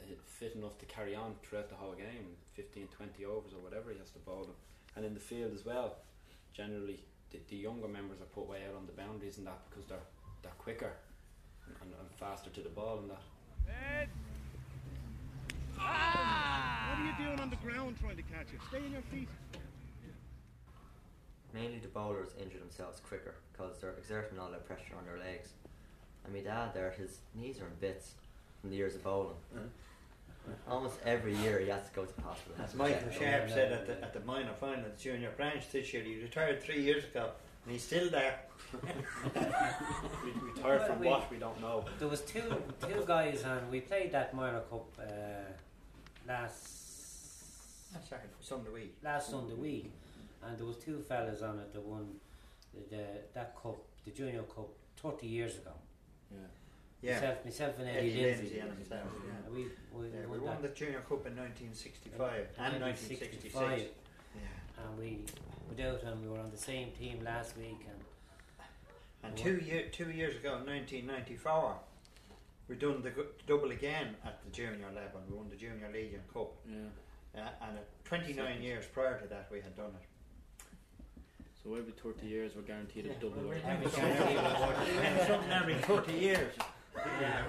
uh, 0.00 0.04
fit 0.24 0.54
enough 0.54 0.78
to 0.78 0.86
carry 0.86 1.14
on 1.14 1.34
throughout 1.42 1.68
the 1.68 1.74
whole 1.76 1.92
game, 1.94 2.36
15, 2.54 2.88
20 2.88 3.24
overs 3.24 3.52
or 3.52 3.60
whatever 3.60 3.90
he 3.92 3.98
has 3.98 4.10
to 4.10 4.18
bowl 4.20 4.42
them. 4.44 4.54
And 4.96 5.04
in 5.04 5.14
the 5.14 5.20
field 5.20 5.52
as 5.54 5.64
well, 5.64 5.96
generally 6.54 7.00
the, 7.30 7.38
the 7.48 7.56
younger 7.56 7.88
members 7.88 8.20
are 8.20 8.30
put 8.34 8.48
way 8.48 8.62
out 8.68 8.74
on 8.74 8.86
the 8.86 8.92
boundaries 8.92 9.38
and 9.38 9.46
that 9.46 9.60
because 9.68 9.86
they're 9.86 10.06
they're 10.42 10.52
quicker 10.58 10.92
and, 11.66 11.74
and, 11.82 11.90
and 12.00 12.10
faster 12.18 12.48
to 12.50 12.60
the 12.60 12.68
ball 12.68 12.98
and 12.98 13.10
that. 13.10 13.22
Ben! 13.66 14.08
What 15.76 15.84
are 16.98 17.04
you 17.04 17.24
doing 17.26 17.40
on 17.40 17.50
the 17.50 17.56
ground 17.56 17.96
trying 18.00 18.16
to 18.16 18.22
catch 18.22 18.48
it? 18.52 18.60
Stay 18.68 18.78
on 18.78 18.92
your 18.92 19.02
feet. 19.12 19.28
Mainly 21.58 21.78
the 21.78 21.88
bowlers 21.88 22.28
injure 22.40 22.58
themselves 22.58 23.00
quicker 23.00 23.34
because 23.52 23.78
they're 23.80 23.94
exerting 23.98 24.38
all 24.38 24.50
that 24.50 24.64
pressure 24.66 24.94
on 24.96 25.04
their 25.04 25.18
legs. 25.18 25.50
And 26.24 26.32
my 26.32 26.40
dad 26.40 26.72
there, 26.72 26.90
his 26.96 27.18
knees 27.34 27.58
are 27.60 27.66
in 27.66 27.74
bits 27.80 28.12
from 28.60 28.70
the 28.70 28.76
years 28.76 28.94
of 28.94 29.02
bowling. 29.02 29.34
Almost 30.70 30.96
every 31.04 31.34
year 31.36 31.58
he 31.58 31.68
has 31.68 31.84
to 31.88 31.94
go 31.94 32.04
to 32.04 32.14
the 32.16 32.22
hospital. 32.22 32.54
As 32.62 32.74
Michael 32.74 33.10
Sharp 33.10 33.50
said 33.50 33.72
at 33.72 33.86
the, 33.86 33.92
at 34.02 34.14
the 34.14 34.20
minor 34.20 34.52
final 34.60 34.84
at 34.84 34.96
the 34.96 35.02
junior 35.02 35.30
branch 35.36 35.68
this 35.70 35.92
year, 35.92 36.02
he 36.02 36.20
retired 36.22 36.62
three 36.62 36.80
years 36.80 37.04
ago 37.04 37.30
and 37.64 37.72
he's 37.72 37.82
still 37.82 38.08
there. 38.10 38.38
We 40.24 40.32
retired 40.54 40.86
from 40.86 41.00
we- 41.00 41.06
what 41.08 41.30
we 41.30 41.38
don't 41.38 41.60
know. 41.60 41.84
There 41.98 42.08
was 42.08 42.20
two 42.22 42.42
two 42.86 43.04
guys 43.06 43.42
and 43.42 43.70
we 43.70 43.80
played 43.80 44.12
that 44.12 44.32
minor 44.34 44.60
cup 44.70 44.86
uh, 45.00 45.04
last 46.26 46.62
That's 47.92 48.08
sorry, 48.08 48.22
for 48.38 48.44
Sunday 48.44 48.70
week. 48.70 48.94
last 49.02 49.30
Sunday 49.30 49.54
week, 49.54 49.92
and 50.44 50.58
there 50.58 50.66
was 50.66 50.76
two 50.76 50.98
fellas 51.08 51.42
on 51.42 51.58
it 51.58 51.72
that 51.72 51.82
won 51.82 52.06
the, 52.74 52.96
the 52.96 53.04
that 53.34 53.54
cup, 53.62 53.78
the 54.04 54.10
junior 54.10 54.42
cup, 54.42 54.68
thirty 54.96 55.26
years 55.26 55.56
ago. 55.56 55.72
Yeah. 56.30 56.38
Yeah. 57.00 57.14
Myself, 57.14 57.44
myself 57.44 57.74
and 57.78 57.88
Eddie, 57.88 57.98
Eddie 57.98 58.22
Lindsay. 58.22 58.42
Lindsay 58.42 58.58
and 58.60 58.72
himself, 58.78 59.08
yeah. 59.24 59.50
We 59.52 59.62
we, 59.92 60.06
Yeah, 60.08 60.26
we 60.26 60.38
won 60.38 60.42
won 60.48 60.62
that 60.62 60.74
the 60.74 60.74
Junior 60.84 61.00
Cup 61.00 61.26
in 61.26 61.36
1965 61.36 62.18
and 62.58 62.82
1966. 62.82 63.54
1965. 63.54 63.78
Yeah. 64.34 64.82
and 64.84 64.98
we 64.98 65.24
went 65.68 65.80
out 65.80 66.02
and 66.02 66.20
we 66.22 66.28
were 66.28 66.40
on 66.40 66.50
the 66.50 66.58
same 66.58 66.90
team 66.92 67.22
last 67.24 67.56
week 67.56 67.86
and 67.88 68.00
And 69.22 69.36
two 69.36 69.58
year, 69.64 69.88
two 69.92 70.10
years 70.10 70.36
ago, 70.36 70.58
in 70.58 70.66
1994, 70.66 71.74
we 72.68 72.76
done 72.76 73.02
the 73.02 73.10
gu- 73.10 73.34
double 73.46 73.70
again 73.70 74.14
at 74.24 74.42
the 74.44 74.50
junior 74.50 74.86
level. 74.94 75.20
We 75.28 75.36
won 75.36 75.48
the 75.50 75.56
Junior 75.56 75.90
League 75.92 76.14
and 76.14 76.26
Cup. 76.32 76.50
Yeah. 76.66 77.40
Uh, 77.42 77.48
and 77.68 77.78
at 77.78 78.04
29 78.04 78.62
years 78.62 78.86
prior 78.86 79.18
to 79.20 79.26
that, 79.28 79.48
we 79.52 79.60
had 79.60 79.74
done 79.76 79.92
it. 80.00 80.06
So 81.62 81.74
every 81.74 81.92
30 81.92 82.26
years 82.26 82.52
we're 82.54 82.62
guaranteed 82.62 83.06
a 83.06 83.14
double 83.14 83.42
well, 83.42 83.46
or 83.46 83.54
we 83.54 83.60
something- 83.60 84.00
we 84.00 85.02
have 85.02 85.26
something 85.26 85.50
every 85.50 85.74
30 85.74 86.12
years. 86.12 86.54
yeah, 86.96 87.44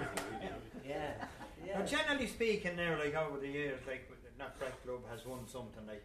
yeah, 0.84 1.26
yeah. 1.64 1.78
Now, 1.78 1.86
generally 1.86 2.26
speaking, 2.26 2.76
now, 2.76 2.98
like 2.98 3.14
over 3.14 3.38
the 3.38 3.48
years, 3.48 3.80
like 3.86 4.08
the 4.10 4.42
Knockbrack 4.42 4.82
Club 4.84 5.08
has 5.10 5.24
won 5.24 5.46
something 5.46 5.86
like, 5.86 6.02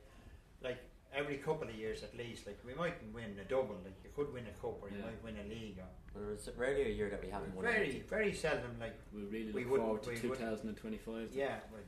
like 0.62 0.78
every 1.13 1.38
couple 1.38 1.68
of 1.68 1.76
years 1.76 2.04
at 2.04 2.15
least. 2.15 2.46
Like 2.46 2.60
we 2.65 2.74
mightn't 2.76 3.13
win 3.13 3.38
a 3.39 3.50
double, 3.50 3.76
like 3.84 3.96
you 4.04 4.12
could 4.15 4.32
win 4.34 4.46
a 4.48 4.52
cup 4.62 4.82
or 4.84 4.89
you 4.89 4.98
Yeah. 5.00 5.06
might 5.06 5.24
win 5.24 5.38
a 5.38 5.44
league. 5.50 5.80
Or 5.80 5.88
Well, 6.13 6.26
there's 6.28 6.50
rarely 6.58 6.84
a 6.84 6.89
year 6.94 7.10
that 7.10 7.22
we 7.24 7.30
haven't 7.30 7.56
won 7.56 7.65
very, 7.65 7.86
anything. 7.89 8.04
very 8.08 8.34
seldom. 8.34 8.80
Like 8.80 8.94
We 9.13 9.24
really 9.24 9.52
look 9.52 9.65
wouldn't- 9.72 9.80
forward 9.82 10.04
to 10.04 10.10
we 10.10 10.15
wouldn't- 10.30 10.39
2025. 10.39 11.34
yeah, 11.34 11.60
well, 11.72 11.82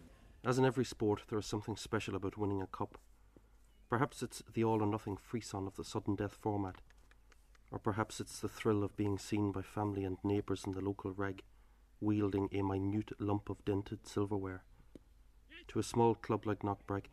As 0.43 0.57
in 0.57 0.65
every 0.65 0.85
sport, 0.85 1.23
there 1.29 1.37
is 1.39 1.45
something 1.45 1.75
special 1.75 2.15
about 2.15 2.37
winning 2.37 2.61
a 2.61 2.67
cup. 2.67 2.97
Perhaps 3.89 4.21
it's 4.21 4.43
the 4.53 4.63
all 4.63 4.81
or 4.83 4.85
nothing 4.85 5.15
frisson 5.15 5.65
of 5.65 5.75
the 5.77 5.83
sudden 5.83 6.15
death 6.15 6.37
format, 6.41 6.81
or 7.71 7.79
perhaps 7.79 8.19
it's 8.19 8.39
the 8.39 8.49
thrill 8.49 8.83
of 8.83 8.97
being 8.97 9.17
seen 9.17 9.51
by 9.51 9.61
family 9.61 10.03
and 10.03 10.17
neighbours 10.23 10.65
in 10.65 10.73
the 10.73 10.81
local 10.81 11.11
reg, 11.11 11.41
wielding 12.01 12.49
a 12.51 12.61
minute 12.61 13.11
lump 13.19 13.49
of 13.49 13.63
dented 13.63 14.05
silverware. 14.05 14.63
To 15.69 15.79
a 15.79 15.83
small 15.83 16.15
club 16.15 16.45
like 16.45 16.59
Knockbrack, 16.59 17.05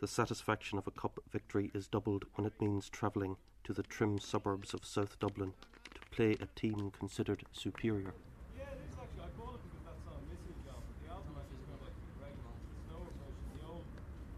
the 0.00 0.08
satisfaction 0.08 0.76
of 0.76 0.86
a 0.86 0.92
cup 0.92 1.20
victory 1.30 1.70
is 1.72 1.88
doubled 1.88 2.24
when 2.34 2.46
it 2.46 2.60
means 2.60 2.88
travelling 2.88 3.36
to 3.64 3.72
the 3.72 3.82
trim 3.82 4.18
suburbs 4.18 4.74
of 4.74 4.84
South 4.84 5.18
Dublin 5.20 5.54
to 5.94 6.00
play 6.10 6.32
a 6.40 6.46
team 6.54 6.90
considered 6.98 7.44
superior. 7.52 8.14
Yeah, 8.56 8.62
it 8.64 8.78
is 8.88 8.94
actually. 8.94 9.22
I 9.22 9.30
bought 9.38 9.54
it 9.54 9.60
because 9.66 9.84
that 9.86 9.98
song 10.04 10.22
Missy 10.30 10.50
was 10.54 10.66
on, 10.70 10.82
but 10.86 10.98
the 11.02 11.10
album 11.10 11.34
I 11.34 11.42
just 11.50 11.66
got 11.66 11.82
like 11.82 11.94
the 11.98 12.10
regular, 12.22 12.54
the 12.54 12.78
slower 12.86 13.10
version, 13.18 13.46
the 13.58 13.66
old 13.66 13.86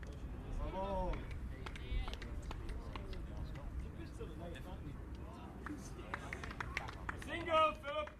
version. 0.04 0.28
Oh, 0.76 1.12
Single, 7.28 7.74
Philip! 7.84 8.10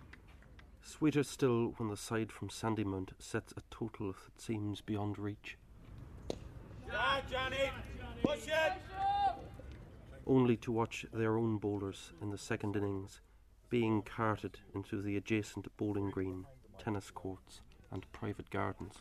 Sweeter 1.01 1.23
still 1.23 1.73
when 1.79 1.89
the 1.89 1.97
side 1.97 2.31
from 2.31 2.51
Sandymount 2.51 3.13
sets 3.19 3.55
a 3.57 3.63
total 3.71 4.13
that 4.13 4.39
seems 4.39 4.83
beyond 4.83 5.19
reach. 5.19 5.57
Yeah, 6.87 7.23
Johnny! 7.31 7.71
Push 8.23 8.49
it! 8.49 8.73
only 10.27 10.59
to 10.59 10.71
watch 10.71 11.07
their 11.11 11.39
own 11.39 11.57
bowlers 11.57 12.13
in 12.21 12.29
the 12.29 12.37
second 12.37 12.77
innings 12.77 13.23
being 13.71 14.03
carted 14.03 14.59
into 14.75 15.01
the 15.01 15.17
adjacent 15.17 15.75
bowling 15.79 16.11
green, 16.11 16.45
tennis 16.79 17.11
courts, 17.11 17.63
and 17.91 18.05
private 18.13 18.51
gardens. 18.51 18.97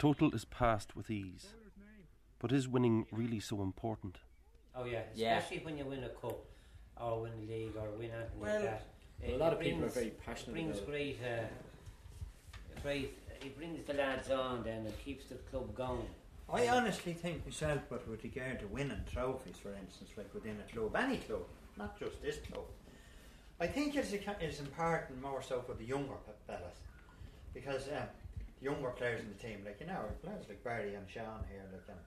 Total 0.00 0.34
is 0.34 0.46
passed 0.46 0.96
with 0.96 1.10
ease. 1.10 1.48
But 2.40 2.52
is 2.52 2.66
winning 2.66 3.06
really 3.12 3.38
so 3.38 3.60
important? 3.60 4.16
Oh 4.74 4.84
yeah, 4.84 5.02
Yeah. 5.14 5.38
especially 5.38 5.62
when 5.64 5.76
you 5.76 5.84
win 5.84 6.02
a 6.04 6.08
cup 6.08 6.38
or 6.96 7.20
win 7.22 7.32
a 7.34 7.52
league 7.52 7.76
or 7.76 7.90
win 7.90 8.10
anything 8.10 8.40
Well, 8.40 8.54
like 8.54 8.64
that. 8.64 8.86
A 9.22 9.36
lot 9.36 9.52
it 9.52 9.56
of 9.56 9.60
people 9.60 9.78
are 9.78 9.80
brings- 9.80 9.94
very 9.94 10.06
It 10.06 10.20
passionate 10.24 10.52
brings 10.52 10.78
about 10.78 10.88
it. 10.88 10.90
great, 10.90 11.18
uh, 11.22 11.46
great. 12.82 13.18
It 13.42 13.56
brings 13.58 13.86
the 13.86 13.92
lads 13.94 14.30
on, 14.30 14.62
then 14.64 14.86
it 14.86 14.98
keeps 15.04 15.26
the 15.28 15.34
club 15.50 15.74
going. 15.74 16.08
I 16.48 16.68
honestly 16.68 17.12
think 17.12 17.44
myself, 17.44 17.82
but 17.90 18.08
with 18.08 18.24
regard 18.24 18.58
to 18.60 18.66
winning 18.68 19.04
trophies, 19.12 19.58
for 19.58 19.74
instance, 19.74 20.10
like 20.16 20.32
within 20.32 20.58
a 20.60 20.72
club, 20.72 20.96
any 20.96 21.18
club, 21.18 21.44
not 21.76 21.98
just 21.98 22.22
this 22.22 22.38
club, 22.38 22.64
I 23.60 23.66
think 23.66 23.94
it's, 23.96 24.12
a, 24.14 24.36
it's 24.44 24.60
important 24.60 25.20
more 25.20 25.42
so 25.42 25.60
for 25.60 25.74
the 25.74 25.84
younger 25.84 26.14
pe- 26.26 26.32
fellas 26.46 26.78
because 27.52 27.86
um, 27.88 28.08
the 28.19 28.19
younger 28.60 28.90
players 28.90 29.20
in 29.20 29.28
the 29.28 29.40
team, 29.42 29.62
like 29.64 29.80
you 29.80 29.86
know, 29.86 30.04
players 30.22 30.44
like 30.48 30.62
Barry 30.62 30.94
and 30.94 31.08
Sean 31.08 31.44
here, 31.50 31.64
like 31.72 31.88
um, 31.88 32.00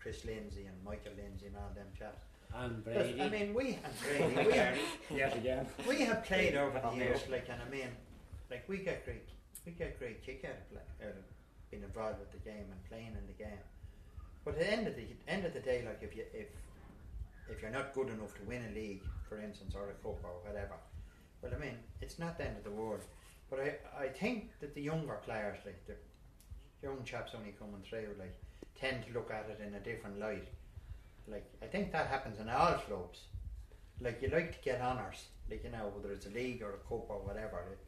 Chris 0.00 0.24
Lindsay 0.24 0.66
and 0.66 0.76
Michael 0.84 1.12
Lindsay 1.16 1.46
and 1.46 1.56
all 1.56 1.70
them 1.74 1.86
chaps. 1.98 2.22
And 2.54 2.84
Brady. 2.84 3.20
I 3.20 3.28
mean, 3.28 3.54
we 3.54 3.78
and 3.82 3.94
Brady, 4.34 4.48
we 4.48 4.52
have, 4.56 4.78
Yet 5.10 5.36
again. 5.36 5.66
we 5.88 6.00
have 6.02 6.24
played 6.24 6.54
over 6.54 6.78
the 6.78 6.96
years, 6.96 7.20
like, 7.30 7.48
and 7.48 7.60
I 7.66 7.70
mean, 7.70 7.88
like 8.50 8.68
we 8.68 8.78
get 8.78 9.04
great, 9.04 9.28
we 9.64 9.72
get 9.72 9.98
great 9.98 10.24
kick 10.24 10.44
out 10.44 10.52
of, 10.58 10.70
play, 10.70 11.08
out 11.08 11.16
of 11.16 11.24
being 11.70 11.82
involved 11.82 12.18
with 12.18 12.30
the 12.32 12.38
game 12.38 12.66
and 12.70 12.84
playing 12.90 13.16
in 13.16 13.26
the 13.26 13.42
game. 13.42 13.62
But 14.44 14.54
at 14.54 14.60
the 14.60 14.72
end 14.72 14.86
of 14.86 14.96
the 14.96 15.06
end 15.28 15.46
of 15.46 15.54
the 15.54 15.60
day, 15.60 15.84
like 15.86 16.02
if 16.02 16.14
you 16.16 16.24
if 16.34 16.48
if 17.48 17.62
you're 17.62 17.70
not 17.70 17.94
good 17.94 18.08
enough 18.08 18.34
to 18.36 18.42
win 18.46 18.62
a 18.70 18.74
league, 18.74 19.02
for 19.28 19.38
instance, 19.40 19.74
or 19.74 19.88
a 19.90 19.94
cup 20.02 20.18
or 20.24 20.34
whatever, 20.44 20.74
well, 21.40 21.52
I 21.54 21.58
mean, 21.58 21.76
it's 22.00 22.18
not 22.18 22.36
the 22.38 22.46
end 22.46 22.56
of 22.58 22.64
the 22.64 22.70
world. 22.70 23.00
But 23.52 23.60
I 23.60 24.04
I 24.04 24.08
think 24.08 24.58
that 24.60 24.74
the 24.74 24.80
younger 24.80 25.18
players, 25.26 25.58
like 25.66 25.80
the 25.86 25.96
young 26.82 27.04
chaps 27.04 27.32
only 27.38 27.52
coming 27.58 27.82
through, 27.88 28.08
like 28.18 28.34
tend 28.80 29.04
to 29.06 29.12
look 29.12 29.30
at 29.30 29.44
it 29.50 29.60
in 29.66 29.74
a 29.74 29.80
different 29.80 30.18
light. 30.18 30.48
Like 31.28 31.44
I 31.62 31.66
think 31.66 31.92
that 31.92 32.06
happens 32.06 32.40
in 32.40 32.48
all 32.48 32.72
clubs. 32.86 33.18
Like 34.00 34.22
you 34.22 34.28
like 34.28 34.50
to 34.56 34.60
get 34.70 34.80
honours, 34.80 35.26
like 35.50 35.62
you 35.64 35.70
know 35.70 35.92
whether 35.94 36.10
it's 36.14 36.24
a 36.26 36.30
league 36.30 36.62
or 36.62 36.70
a 36.70 36.82
cup 36.88 37.04
or 37.10 37.18
whatever. 37.28 37.58
It, 37.74 37.78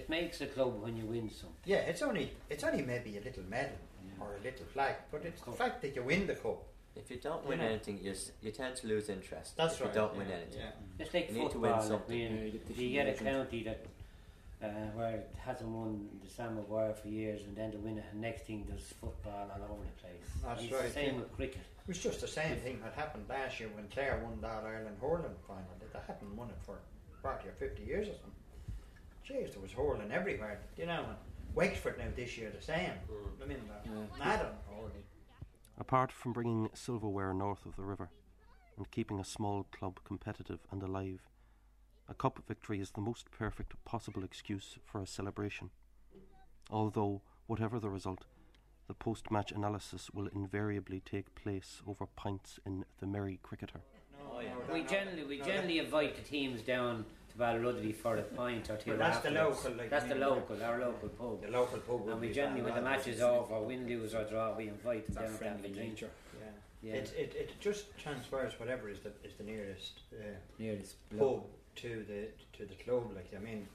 It 0.00 0.08
makes 0.10 0.42
a 0.42 0.46
club 0.54 0.72
when 0.84 0.94
you 1.00 1.06
win 1.14 1.30
something. 1.30 1.64
yeah, 1.72 1.90
it's 1.90 2.02
only 2.02 2.26
it's 2.52 2.64
only 2.68 2.82
maybe 2.92 3.16
a 3.16 3.22
little 3.28 3.46
medal 3.56 3.80
or 4.20 4.28
a 4.38 4.42
little 4.48 4.66
flag, 4.74 4.94
but 5.10 5.24
it's 5.24 5.40
the 5.40 5.52
fact 5.62 5.76
that 5.82 5.96
you 5.96 6.02
win 6.12 6.26
the 6.26 6.34
cup. 6.44 6.60
If 7.00 7.10
you 7.10 7.18
don't 7.28 7.44
win 7.48 7.58
Yeah. 7.60 7.70
anything, 7.70 7.96
you, 8.06 8.14
you 8.44 8.50
tend 8.52 8.74
to 8.80 8.86
lose 8.92 9.06
interest. 9.16 9.56
That's 9.56 9.74
if 9.74 9.80
right. 9.80 9.88
you 9.94 10.00
don't 10.00 10.12
yeah, 10.12 10.18
win 10.20 10.30
anything. 10.38 10.60
Yeah. 10.60 11.00
It's 11.02 11.12
like 11.14 11.26
You 11.30 11.34
need 11.40 11.50
to 11.50 11.58
football. 11.58 11.72
win 11.78 11.86
I 11.86 11.88
something. 11.92 12.18
mean, 12.18 12.32
Yeah, 12.36 12.44
you 12.54 12.58
get 12.68 12.76
you 12.84 12.90
get 12.98 13.06
a 13.14 13.16
county 13.30 13.60
that 13.68 13.78
uh, 14.62 14.66
where 14.94 15.16
it 15.16 15.34
hasn't 15.38 15.68
won 15.68 16.08
the 16.24 16.30
Sam 16.30 16.56
Maguire 16.56 16.94
for 16.94 17.08
years, 17.08 17.42
and 17.46 17.56
then 17.56 17.72
to 17.72 17.78
win 17.78 17.98
it, 17.98 18.04
and 18.10 18.20
next 18.20 18.46
thing 18.46 18.64
there's 18.68 18.82
football 19.00 19.50
all 19.52 19.62
over 19.64 19.82
the 19.84 20.00
place. 20.02 20.22
That's 20.42 20.62
it's 20.62 20.72
right, 20.72 20.84
the 20.84 20.90
same 20.90 21.14
yeah. 21.14 21.20
with 21.20 21.32
cricket. 21.36 21.60
It 21.60 21.88
was 21.88 21.98
just 21.98 22.20
the 22.20 22.28
same 22.28 22.56
thing 22.56 22.80
that 22.82 22.94
happened 22.94 23.26
last 23.28 23.60
year 23.60 23.68
when 23.74 23.86
Clare 23.88 24.20
won 24.24 24.40
that 24.40 24.64
Ireland 24.64 24.96
hurling 25.00 25.36
final. 25.46 25.64
They 25.80 25.98
hadn't 26.06 26.36
won 26.36 26.48
it 26.48 26.56
for 26.64 26.78
probably 27.22 27.50
fifty 27.58 27.84
years 27.84 28.08
or 28.08 28.12
something. 28.12 28.32
Jeez, 29.28 29.52
there 29.52 29.62
was 29.62 29.72
hurling 29.72 30.10
everywhere, 30.12 30.60
you 30.76 30.86
know. 30.86 31.04
And 31.08 31.16
Wexford 31.54 31.98
now 31.98 32.04
this 32.14 32.36
year 32.38 32.50
the 32.50 32.62
same. 32.62 32.90
I 33.42 33.46
mean, 33.46 33.58
they're 33.84 33.92
Yeah. 33.94 34.24
mad 34.24 34.40
on 34.40 34.52
hurling. 34.68 35.04
Apart 35.78 36.10
from 36.12 36.32
bringing 36.32 36.70
silverware 36.74 37.34
north 37.34 37.66
of 37.66 37.76
the 37.76 37.82
river 37.82 38.08
and 38.76 38.90
keeping 38.90 39.18
a 39.20 39.24
small 39.24 39.64
club 39.64 40.00
competitive 40.04 40.60
and 40.70 40.82
alive, 40.82 41.20
a 42.08 42.14
cup 42.14 42.42
victory 42.46 42.80
is 42.80 42.90
the 42.92 43.00
most 43.00 43.30
perfect 43.30 43.72
possible 43.84 44.22
excuse 44.22 44.78
for 44.84 45.00
a 45.00 45.06
celebration. 45.06 45.70
Although, 46.70 47.22
whatever 47.46 47.78
the 47.78 47.90
result, 47.90 48.24
the 48.88 48.94
post 48.94 49.30
match 49.30 49.52
analysis 49.52 50.10
will 50.12 50.28
invariably 50.28 51.00
take 51.00 51.34
place 51.34 51.82
over 51.86 52.06
pints 52.06 52.58
in 52.64 52.84
the 53.00 53.06
Merry 53.06 53.38
Cricketer. 53.42 53.80
No, 54.18 54.40
no, 54.40 54.74
We 54.74 54.82
generally 54.82 55.24
we 55.24 55.40
generally 55.40 55.78
invite 55.78 56.16
the 56.16 56.22
teams 56.22 56.62
down 56.62 57.04
to 57.38 57.38
to 57.38 57.92
for 57.92 58.16
a 58.16 58.22
pint 58.22 58.70
or 58.70 58.76
two. 58.76 58.90
Well, 58.90 58.98
that's 58.98 59.18
the 59.18 59.30
local, 59.30 59.72
like, 59.72 59.90
that's 59.90 60.06
the 60.06 60.14
local, 60.14 60.62
our 60.62 60.80
local 60.80 61.08
pub. 61.08 61.42
The 61.42 61.50
local 61.50 61.78
pub. 61.78 62.08
And 62.08 62.20
we 62.20 62.32
generally, 62.32 62.62
when 62.62 62.74
the 62.74 62.80
Balruddy. 62.80 62.84
match 62.84 63.08
is 63.08 63.20
over, 63.20 63.60
win, 63.60 63.86
lose 63.86 64.14
or 64.14 64.24
draw, 64.24 64.56
we 64.56 64.68
invite 64.68 65.06
them 65.12 65.24
It's 65.24 65.38
down 65.38 65.38
that 65.38 65.38
to 65.38 65.44
have 65.44 65.54
a 65.54 65.58
friendly 65.58 65.70
drink. 65.70 65.90
nature. 65.90 66.10
Yeah. 66.40 66.90
Yeah. 66.90 66.94
It, 66.94 67.12
it, 67.16 67.34
it 67.34 67.60
just 67.60 67.96
transfers 67.98 68.58
whatever 68.58 68.88
is 68.88 69.00
the 69.00 69.10
is 69.24 69.34
the 69.36 69.44
nearest 69.44 70.00
uh, 70.12 70.24
Near 70.58 70.76
this 70.76 70.94
pub 71.18 71.42
to 71.76 72.04
the 72.08 72.28
to 72.58 72.66
the 72.66 72.74
club. 72.82 73.12
Like 73.14 73.32
I 73.36 73.42
mean, 73.42 73.66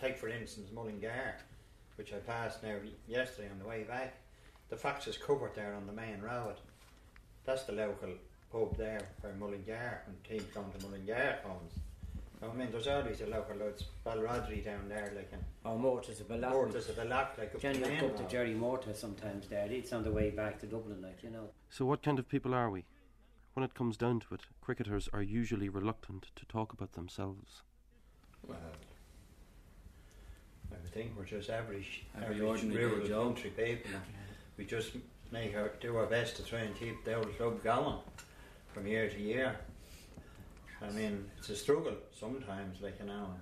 take 0.00 0.16
for 0.16 0.28
instance 0.28 0.68
Mullingar, 0.74 1.36
which 1.96 2.12
I 2.12 2.18
passed 2.18 2.62
now 2.62 2.76
yesterday 3.08 3.48
on 3.50 3.58
the 3.58 3.68
way 3.68 3.84
back. 3.84 4.14
The 4.68 4.76
Fox 4.76 5.06
is 5.06 5.16
covered 5.16 5.54
there 5.54 5.74
on 5.74 5.86
the 5.86 5.92
main 5.92 6.20
road. 6.20 6.54
That's 7.44 7.64
the 7.64 7.72
local 7.72 8.10
pub 8.52 8.76
there 8.76 9.00
where 9.20 9.32
Mullingar 9.34 10.02
and 10.06 10.24
team 10.24 10.46
come 10.54 10.66
to 10.76 10.86
Mullingar 10.86 11.38
comes. 11.42 11.72
I 12.42 12.54
mean, 12.54 12.68
there's 12.70 12.86
always 12.86 13.20
a 13.20 13.26
local 13.26 13.56
loads 13.56 13.84
Balrothery 14.04 14.64
down 14.64 14.88
there, 14.88 15.12
like 15.14 15.28
and 15.32 15.44
Or 15.62 15.78
Murta's 15.78 16.20
of 16.20 16.28
Balak. 16.28 16.54
Murta's 16.54 16.88
of 16.88 16.98
a 16.98 17.04
lot, 17.04 17.34
like 17.36 17.54
up 17.54 17.60
Generally, 17.60 17.82
the 17.82 17.88
we 17.88 17.94
main 17.94 18.00
go 18.00 18.06
up 18.08 18.16
to. 18.16 18.34
Jerry 18.34 18.54
Murta's 18.54 18.98
sometimes 18.98 19.46
there. 19.48 19.70
It's 19.70 19.92
on 19.92 20.04
the 20.04 20.10
way 20.10 20.30
back 20.30 20.58
to 20.60 20.66
Dublin, 20.66 21.02
like, 21.02 21.22
you 21.22 21.30
know. 21.30 21.50
So, 21.68 21.84
what 21.84 22.02
kind 22.02 22.18
of 22.18 22.28
people 22.28 22.54
are 22.54 22.70
we? 22.70 22.84
When 23.54 23.64
it 23.64 23.74
comes 23.74 23.96
down 23.96 24.20
to 24.20 24.34
it, 24.34 24.42
cricketers 24.60 25.08
are 25.12 25.22
usually 25.22 25.68
reluctant 25.68 26.30
to 26.36 26.44
talk 26.46 26.72
about 26.72 26.92
themselves. 26.92 27.62
Well, 28.46 28.56
I 30.72 30.88
think 30.94 31.12
we're 31.16 31.24
just 31.24 31.50
average, 31.50 32.04
Every 32.14 32.36
average 32.36 32.40
ordinary 32.42 32.86
rural 32.86 33.06
day 33.06 33.12
country 33.12 33.50
people. 33.50 33.90
and 33.94 34.02
We 34.56 34.64
just 34.64 34.92
make 35.32 35.56
our 35.56 35.68
do 35.80 35.96
our 35.96 36.06
best 36.06 36.36
to 36.36 36.44
try 36.44 36.60
and 36.60 36.74
keep 36.76 37.04
the 37.04 37.14
old 37.14 37.36
club 37.36 37.62
going 37.62 37.98
from 38.72 38.86
year 38.86 39.08
to 39.10 39.20
year. 39.20 39.56
I 40.82 40.90
mean, 40.90 41.28
it's 41.38 41.50
a 41.50 41.56
struggle 41.56 41.96
sometimes, 42.18 42.80
like 42.80 42.98
an 43.00 43.10
hour. 43.10 43.34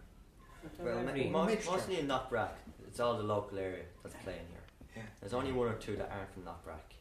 Well, 0.80 0.98
Every- 1.06 1.28
most, 1.28 1.66
mostly 1.66 2.00
in 2.00 2.08
Knockbrack, 2.08 2.50
it's 2.86 2.98
all 2.98 3.16
the 3.16 3.22
local 3.22 3.58
area 3.58 3.84
that's 4.02 4.16
playing 4.24 4.40
here. 4.50 4.62
Yeah. 4.96 5.02
There's 5.20 5.34
only 5.34 5.52
one 5.52 5.68
or 5.68 5.74
two 5.74 5.94
that 5.96 6.10
aren't 6.10 6.32
from 6.32 6.42
Knockbrack. 6.42 6.96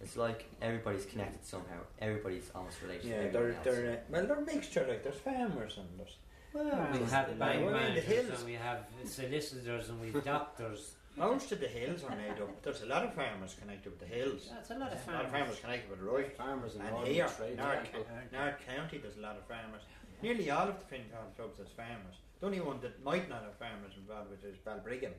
It's 0.00 0.16
like 0.16 0.46
everybody's 0.62 1.04
connected 1.04 1.44
somehow. 1.44 1.80
Everybody's 2.00 2.50
almost 2.54 2.80
related. 2.82 3.02
to 3.02 3.08
Yeah, 3.08 3.14
everyone 3.16 3.32
they're 3.32 3.52
else. 3.52 3.64
they're 3.64 3.92
uh, 3.92 3.96
well, 4.08 4.26
they're 4.26 4.40
mixture. 4.54 4.86
Like 4.88 5.02
there's 5.04 5.16
farmers 5.16 5.76
and 5.78 5.88
there's 5.98 6.16
well, 6.52 6.88
we 6.92 6.98
have 7.10 7.28
it- 7.28 7.38
bank 7.38 7.60
I 7.68 7.72
mean, 7.84 7.94
the 7.94 8.00
hills- 8.00 8.30
and 8.40 8.46
we 8.46 8.54
have 8.54 8.78
solicitors 9.04 9.88
and 9.90 10.00
we've 10.00 10.24
doctors. 10.36 10.94
most 11.16 11.52
of 11.52 11.60
the 11.60 11.68
hills 11.68 12.02
are 12.04 12.16
made 12.16 12.40
up. 12.40 12.62
There's 12.62 12.82
a 12.82 12.86
lot 12.86 13.04
of 13.04 13.12
farmers 13.14 13.54
connected 13.60 13.90
with 13.90 14.00
the 14.00 14.06
hills. 14.06 14.48
That's 14.52 14.70
a 14.70 14.74
lot 14.78 14.92
of 14.92 15.00
farmers. 15.00 15.06
A 15.08 15.12
lot 15.12 15.24
of 15.26 15.30
farmers. 15.30 15.58
farmers 15.58 15.60
connected 15.60 15.90
with 15.90 16.00
the 16.00 16.06
right. 16.06 16.36
farmers 16.36 16.74
and, 16.76 16.82
And 16.88 17.06
here, 17.06 17.28
trades 17.28 17.58
North, 17.58 17.82
people. 17.84 18.06
North 18.32 18.58
County, 18.66 18.98
there's 18.98 19.16
a 19.18 19.20
lot 19.20 19.36
of 19.36 19.44
farmers. 19.46 19.82
Nearly 20.22 20.50
all 20.50 20.68
of 20.68 20.78
the 20.78 20.84
Fingal 20.86 21.18
clubs 21.36 21.58
has 21.58 21.68
farmers. 21.68 22.16
The 22.40 22.46
only 22.46 22.60
one 22.60 22.80
that 22.80 23.04
might 23.04 23.28
not 23.28 23.42
have 23.42 23.54
farmers 23.56 23.92
involved 23.98 24.30
with 24.30 24.44
is 24.44 24.56
Balbriggan. 24.66 25.12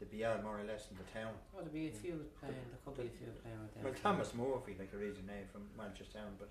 They'd 0.00 0.10
be 0.10 0.24
all 0.24 0.38
more 0.42 0.58
or 0.58 0.64
less 0.64 0.88
in 0.90 0.96
the 0.96 1.04
town. 1.12 1.32
Well, 1.52 1.62
there'll 1.64 1.72
be 1.72 1.88
a 1.88 1.92
few 1.92 2.26
playing, 2.40 2.54
there 2.70 2.80
could 2.84 2.96
be 2.96 3.06
a 3.06 3.16
few 3.18 3.30
playing 3.42 3.60
with 3.62 3.74
them. 3.74 3.84
Well, 3.84 3.94
Thomas 4.02 4.34
Murphy, 4.34 4.74
like 4.78 4.90
a 4.92 4.98
reason 4.98 5.26
name 5.26 5.46
from 5.52 5.62
Manchester 5.78 6.18
Town, 6.18 6.34
but 6.38 6.48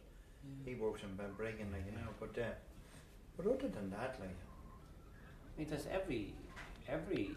he 0.66 0.76
works 0.76 1.02
in 1.04 1.10
Balbriggan, 1.18 1.72
like 1.72 1.86
you 1.86 1.92
know. 1.92 2.08
But 2.20 2.38
uh, 2.42 2.52
but 3.36 3.46
other 3.48 3.68
than 3.68 3.90
that, 3.92 4.18
like 4.20 4.30
I 5.56 5.60
mean, 5.60 5.68
there's 5.70 5.88
every, 5.92 6.34
every, 6.88 7.32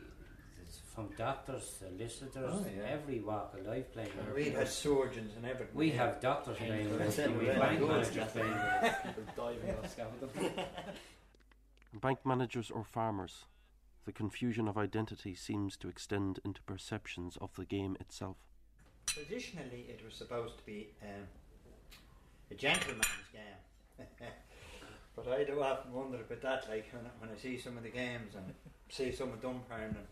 it's 0.62 0.80
from 0.94 1.08
doctors, 1.18 1.68
solicitors, 1.78 2.32
Oh, 2.54 2.64
yeah. 2.74 2.84
every 2.88 3.20
walk 3.20 3.54
of 3.58 3.66
life 3.66 3.92
playing 3.92 4.10
with 4.16 4.34
we 4.34 4.44
have 4.44 4.54
had 4.60 4.68
surgeons 4.68 5.32
and 5.36 5.44
everything. 5.44 5.74
We 5.74 5.90
have 5.90 6.20
doctors 6.20 6.56
playing 6.56 6.90
with 6.90 7.00
us, 7.02 7.16
That's 7.16 7.30
we 7.32 7.46
have 7.46 7.58
bank 7.60 7.80
yeah. 7.80 7.86
managers 7.88 8.32
playing 8.32 8.48
with 8.50 8.58
us. 8.58 8.94
Diving 9.36 9.70
off 9.82 9.90
scaffolding. 9.92 10.50
Bank 12.00 12.18
managers 12.26 12.70
or 12.70 12.84
farmers, 12.84 13.44
the 14.06 14.12
confusion 14.12 14.68
of 14.68 14.78
identity 14.78 15.34
seems 15.34 15.76
to 15.76 15.88
extend 15.88 16.38
into 16.44 16.62
perceptions 16.62 17.36
of 17.40 17.50
the 17.56 17.64
game 17.64 17.96
itself. 18.00 18.36
Traditionally, 19.06 19.86
it 19.88 20.00
was 20.04 20.14
supposed 20.14 20.56
to 20.58 20.64
be 20.64 20.88
um, 21.02 21.26
a 22.50 22.54
gentleman's 22.54 23.06
game. 23.32 24.06
but 25.16 25.28
I 25.28 25.42
do 25.42 25.60
often 25.60 25.92
wonder 25.92 26.18
about 26.18 26.40
that, 26.42 26.68
like 26.70 26.86
when 26.92 27.04
I, 27.04 27.08
when 27.18 27.30
I 27.36 27.40
see 27.40 27.58
some 27.58 27.76
of 27.76 27.82
the 27.82 27.90
games 27.90 28.34
and 28.36 28.54
see 28.88 29.10
some 29.10 29.32
of 29.32 29.44
umpiring 29.44 29.96
and 29.96 30.06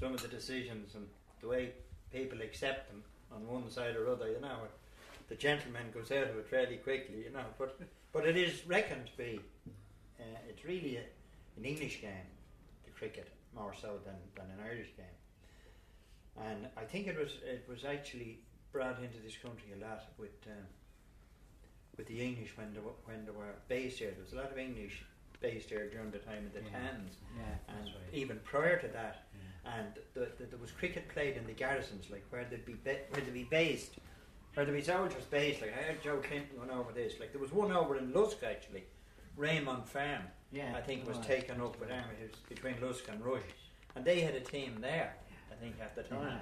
some 0.00 0.14
of 0.14 0.22
the 0.22 0.28
decisions 0.28 0.94
and 0.94 1.06
the 1.42 1.48
way 1.48 1.72
people 2.10 2.40
accept 2.40 2.90
them 2.90 3.02
on 3.34 3.46
one 3.46 3.70
side 3.70 3.96
or 3.96 4.08
other, 4.08 4.30
you 4.30 4.40
know. 4.40 4.56
The 5.28 5.34
gentleman 5.34 5.86
goes 5.92 6.10
out 6.10 6.28
of 6.28 6.38
it 6.38 6.48
fairly 6.48 6.76
quickly, 6.76 7.24
you 7.24 7.30
know. 7.32 7.44
But 7.58 7.78
but 8.12 8.26
it 8.26 8.36
is 8.36 8.66
reckoned 8.66 9.08
to 9.08 9.16
be, 9.16 9.40
uh, 10.18 10.38
it's 10.48 10.64
really 10.64 10.96
a, 10.96 11.02
an 11.58 11.64
English 11.64 12.00
game, 12.00 12.30
cricket, 12.96 13.28
more 13.54 13.74
so 13.80 13.98
than, 14.04 14.14
than 14.34 14.46
an 14.58 14.60
Irish 14.64 14.92
game 14.96 15.16
and 16.38 16.66
I 16.76 16.84
think 16.84 17.06
it 17.06 17.16
was 17.18 17.30
it 17.44 17.64
was 17.68 17.84
actually 17.84 18.40
brought 18.70 18.98
into 19.02 19.18
this 19.24 19.36
country 19.38 19.72
a 19.74 19.82
lot 19.82 20.02
with 20.18 20.36
um, 20.46 20.66
with 21.96 22.06
the 22.08 22.20
English 22.20 22.50
when 22.58 22.74
they 22.74 22.80
were, 22.80 22.92
when 23.06 23.24
they 23.24 23.30
were 23.30 23.54
based 23.68 23.98
here. 24.00 24.10
There 24.10 24.22
was 24.22 24.34
a 24.34 24.36
lot 24.36 24.50
of 24.52 24.58
English 24.58 25.02
based 25.40 25.70
here 25.70 25.88
during 25.88 26.10
the 26.10 26.18
time 26.18 26.44
of 26.44 26.52
the 26.52 26.60
Yeah. 26.60 26.78
tans, 26.78 27.12
Yeah, 27.38 27.74
and 27.74 27.86
right. 27.86 28.12
even 28.12 28.38
prior 28.44 28.78
to 28.80 28.88
that. 28.88 29.22
And 29.64 29.94
the, 30.14 30.28
the, 30.38 30.44
there 30.44 30.58
was 30.60 30.70
cricket 30.70 31.08
played 31.08 31.36
in 31.38 31.46
the 31.46 31.52
garrisons, 31.52 32.10
like 32.10 32.24
where 32.30 32.44
they'd 32.44 32.66
be 32.66 32.76
ba- 32.84 33.00
where 33.10 33.22
they'd 33.22 33.32
be 33.34 33.44
based, 33.44 33.92
where 34.54 34.66
there'd 34.66 34.76
be 34.78 34.84
soldiers 34.84 35.24
based. 35.30 35.62
Like 35.62 35.72
I 35.72 35.82
heard 35.82 36.02
Joe 36.02 36.18
Clinton 36.18 36.58
went 36.60 36.70
over 36.70 36.92
this. 36.92 37.14
Like 37.18 37.32
there 37.32 37.40
was 37.40 37.52
one 37.52 37.72
over 37.72 37.96
in 37.96 38.12
Lusk 38.12 38.38
actually, 38.44 38.84
Raymond 39.36 39.86
Farm. 39.86 40.22
Yeah, 40.52 40.72
I 40.76 40.80
think 40.80 41.06
was 41.06 41.16
right. 41.18 41.26
taken 41.26 41.60
up 41.60 41.78
with 41.80 41.90
army. 41.90 42.14
It 42.22 42.30
was 42.30 42.40
between 42.48 42.80
Lusk 42.80 43.04
and 43.10 43.22
Rush, 43.24 43.42
and 43.94 44.04
they 44.04 44.20
had 44.20 44.34
a 44.34 44.40
team 44.40 44.78
there. 44.80 45.14
I 45.50 45.54
think 45.56 45.74
at 45.80 45.94
the 45.94 46.02
time. 46.02 46.40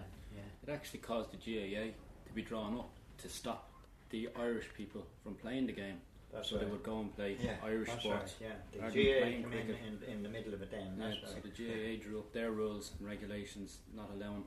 It 0.67 0.71
actually 0.71 1.01
caused 1.01 1.31
the 1.31 1.37
GAA 1.37 1.93
to 2.27 2.33
be 2.35 2.41
drawn 2.41 2.75
up 2.79 2.89
to 3.19 3.29
stop 3.29 3.71
the 4.09 4.31
Irish 4.35 4.65
people 4.75 5.07
from 5.23 5.35
playing 5.35 5.67
the 5.67 5.73
game. 5.73 5.97
That's 6.33 6.49
so 6.49 6.57
right. 6.57 6.65
they 6.65 6.71
would 6.73 6.83
go 6.83 7.01
and 7.01 7.15
play 7.15 7.37
Yeah, 7.39 7.57
Irish 7.63 7.89
that's 7.91 8.03
sports. 8.03 8.35
right, 8.41 8.51
yeah. 8.75 8.89
The 8.89 8.89
GAA 8.89 9.27
came 9.27 9.53
in, 9.53 9.69
in, 10.09 10.11
in 10.11 10.23
the 10.23 10.29
middle 10.31 10.55
of 10.55 10.63
it 10.63 10.71
then. 10.71 10.97
Yeah, 10.99 11.09
That's 11.23 11.35
so 11.35 11.39
the 11.43 11.51
GAA 11.51 12.03
drew 12.03 12.19
up 12.19 12.33
their 12.33 12.51
rules 12.53 12.93
and 12.99 13.07
regulations, 13.07 13.79
not 13.95 14.11
allowing 14.17 14.45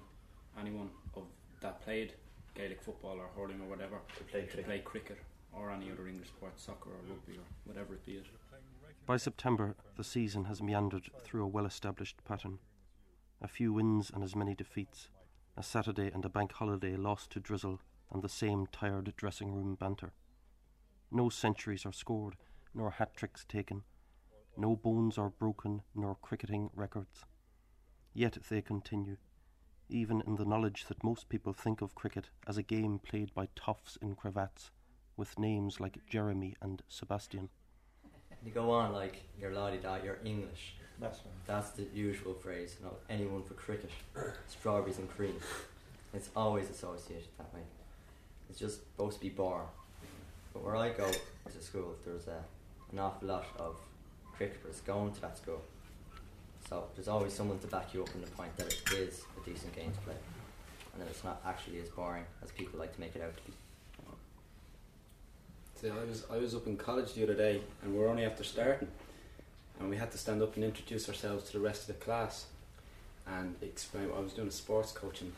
anyone 0.60 0.90
of 1.16 1.24
that 1.62 1.82
played 1.82 2.14
Gaelic 2.56 2.82
football 2.82 3.20
or 3.20 3.28
hurling 3.36 3.62
or 3.62 3.70
whatever 3.70 3.98
To 4.18 4.24
play 4.24 4.42
to 4.42 4.48
cricket. 4.48 4.66
play 4.66 4.80
cricket 4.80 5.18
or 5.54 5.72
any 5.72 5.92
other 5.92 6.08
English 6.08 6.30
sport, 6.30 6.60
soccer 6.60 6.90
or 6.90 7.10
rugby 7.10 7.38
or 7.38 7.46
whatever 7.66 7.94
it 7.94 8.06
be. 8.06 8.14
It. 8.14 8.26
By 9.06 9.18
September, 9.18 9.76
the 9.96 10.04
season 10.04 10.46
has 10.46 10.62
meandered 10.62 11.10
through 11.24 11.44
a 11.44 11.48
well 11.48 11.66
established 11.66 12.24
pattern. 12.26 12.60
A 13.42 13.48
few 13.48 13.72
wins 13.74 14.12
and 14.14 14.24
as 14.24 14.36
many 14.36 14.54
defeats, 14.56 15.10
a 15.56 15.64
Saturday 15.64 16.12
and 16.14 16.26
a 16.26 16.30
bank 16.30 16.54
holiday 16.54 16.96
lost 16.96 17.32
to 17.32 17.40
drizzle, 17.40 17.80
and 18.12 18.22
the 18.22 18.30
same 18.30 18.68
tired 18.68 19.14
dressing 19.16 19.54
room 19.54 19.76
banter. 19.76 20.14
No 21.12 21.30
centuries 21.30 21.86
are 21.86 21.94
scored, 21.94 22.36
nor 22.74 22.92
hat 22.92 23.16
tricks 23.16 23.46
taken. 23.46 23.84
No 24.58 24.76
bones 24.76 25.18
are 25.18 25.30
broken, 25.30 25.82
nor 25.96 26.16
cricketing 26.16 26.70
records. 26.76 27.26
Yet 28.14 28.38
they 28.50 28.62
continue, 28.62 29.18
even 29.90 30.22
in 30.22 30.36
the 30.36 30.46
knowledge 30.46 30.86
that 30.88 31.04
most 31.04 31.30
people 31.30 31.54
think 31.54 31.82
of 31.82 31.96
cricket 31.96 32.30
as 32.46 32.58
a 32.58 32.64
game 32.64 33.00
played 33.00 33.34
by 33.34 33.48
toffs 33.56 33.98
in 34.02 34.16
cravats, 34.16 34.72
with 35.18 35.38
names 35.38 35.80
like 35.80 36.06
Jeremy 36.08 36.56
and 36.62 36.82
Sebastian. 36.88 37.50
You 38.46 38.52
go 38.52 38.70
on 38.72 38.94
like 38.94 39.24
you're 39.40 39.52
laddie 39.52 39.80
da, 39.80 39.98
you're 40.04 40.20
English. 40.24 40.76
That's 41.00 41.18
right. 41.20 41.34
That's 41.46 41.72
the 41.72 41.86
usual 41.94 42.34
phrase. 42.34 42.78
You 42.80 42.86
know, 42.86 42.94
anyone 43.10 43.44
for 43.44 43.56
cricket, 43.56 43.92
strawberries 44.48 45.00
and 45.00 45.10
cream. 45.10 45.36
It's 46.14 46.30
always 46.36 46.70
associated 46.70 47.28
that 47.38 47.54
way. 47.54 47.62
It's 48.50 48.60
just 48.60 48.80
supposed 48.80 49.18
to 49.18 49.22
be 49.22 49.30
boring. 49.30 49.68
But 50.54 50.64
where 50.64 50.76
I 50.76 50.90
go 50.90 51.12
to 51.12 51.62
school, 51.62 51.96
there's 52.06 52.28
a, 52.28 52.44
an 52.92 53.00
awful 53.00 53.28
lot 53.28 53.46
of 53.60 53.76
cricketers 54.36 54.82
going 54.82 55.12
to 55.14 55.22
that 55.22 55.38
school. 55.38 55.62
So 56.70 56.86
there's 56.96 57.08
always 57.08 57.34
someone 57.34 57.60
to 57.60 57.68
back 57.68 57.94
you 57.94 58.04
up 58.04 58.10
on 58.16 58.22
the 58.22 58.28
point 58.28 58.56
that 58.58 58.68
it 58.68 58.94
is 58.94 59.24
a 59.42 59.50
decent 59.50 59.76
game 59.76 59.92
to 59.92 60.00
play, 60.00 60.16
and 60.94 61.02
that 61.02 61.10
it's 61.10 61.24
not 61.24 61.42
actually 61.46 61.80
as 61.82 61.90
boring 61.90 62.26
as 62.44 62.52
people 62.52 62.80
like 62.80 62.94
to 62.96 63.00
make 63.00 63.16
it 63.16 63.22
out 63.22 63.36
to 63.36 63.44
be. 63.44 63.54
I 65.84 66.10
was 66.10 66.26
I 66.32 66.38
was 66.38 66.56
up 66.56 66.66
in 66.66 66.76
college 66.76 67.14
the 67.14 67.24
other 67.24 67.36
day, 67.36 67.62
and 67.84 67.96
we 67.96 68.04
are 68.04 68.08
only 68.08 68.26
after 68.26 68.44
starting, 68.44 68.88
and 69.80 69.90
we 69.90 69.98
had 69.98 70.12
to 70.12 70.18
stand 70.18 70.42
up 70.42 70.56
and 70.56 70.66
introduce 70.66 71.08
ourselves 71.08 71.46
to 71.46 71.54
the 71.54 71.60
rest 71.60 71.82
of 71.82 71.88
the 71.88 72.04
class, 72.04 72.48
and 73.28 73.56
explain. 73.62 74.10
I 74.16 74.20
was 74.20 74.34
doing 74.34 74.48
a 74.48 74.52
sports 74.52 74.92
coaching 74.92 75.34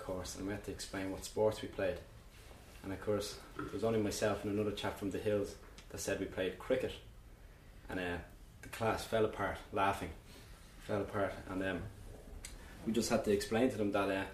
course, 0.00 0.34
and 0.36 0.46
we 0.46 0.52
had 0.52 0.64
to 0.64 0.72
explain 0.72 1.12
what 1.12 1.24
sports 1.24 1.62
we 1.62 1.68
played, 1.68 1.98
and 2.82 2.92
of 2.92 3.00
course 3.00 3.38
it 3.56 3.72
was 3.72 3.84
only 3.84 4.00
myself 4.00 4.42
and 4.42 4.52
another 4.52 4.72
chap 4.72 4.98
from 4.98 5.12
the 5.12 5.18
hills 5.18 5.54
that 5.90 5.98
said 5.98 6.18
we 6.18 6.26
played 6.26 6.58
cricket, 6.58 6.92
and 7.88 8.00
uh, 8.00 8.16
the 8.62 8.68
class 8.70 9.04
fell 9.04 9.24
apart 9.24 9.58
laughing, 9.72 10.10
fell 10.88 11.02
apart, 11.02 11.34
and 11.50 11.62
um, 11.62 11.80
we 12.84 12.92
just 12.92 13.10
had 13.10 13.24
to 13.24 13.30
explain 13.30 13.70
to 13.70 13.76
them 13.76 13.92
that 13.92 14.10
uh, 14.10 14.24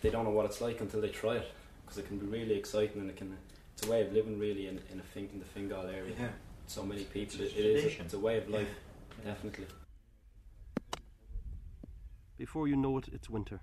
they 0.00 0.10
don't 0.10 0.24
know 0.24 0.30
what 0.30 0.46
it's 0.46 0.60
like 0.60 0.80
until 0.80 1.00
they 1.00 1.08
try 1.08 1.36
it, 1.36 1.52
because 1.84 1.98
it 1.98 2.08
can 2.08 2.18
be 2.18 2.26
really 2.26 2.56
exciting 2.56 3.00
and 3.00 3.10
it 3.10 3.16
can. 3.16 3.36
It's 3.78 3.86
a 3.86 3.90
way 3.92 4.02
of 4.02 4.12
living, 4.12 4.40
really, 4.40 4.66
in, 4.66 4.80
in, 4.90 4.98
a 4.98 5.04
fin- 5.04 5.30
in 5.32 5.38
the 5.38 5.44
Fingal 5.44 5.86
area. 5.86 6.12
Yeah. 6.18 6.30
So 6.66 6.82
many 6.82 7.04
people. 7.04 7.42
It's 7.42 7.54
It, 7.54 7.64
it 7.64 7.84
is. 7.84 8.00
It's 8.00 8.14
a 8.14 8.18
way 8.18 8.36
of 8.38 8.48
life. 8.48 8.66
Definitely. 9.24 9.66
Before 12.36 12.66
you 12.66 12.74
know 12.74 12.98
it, 12.98 13.06
it's 13.12 13.30
winter, 13.30 13.60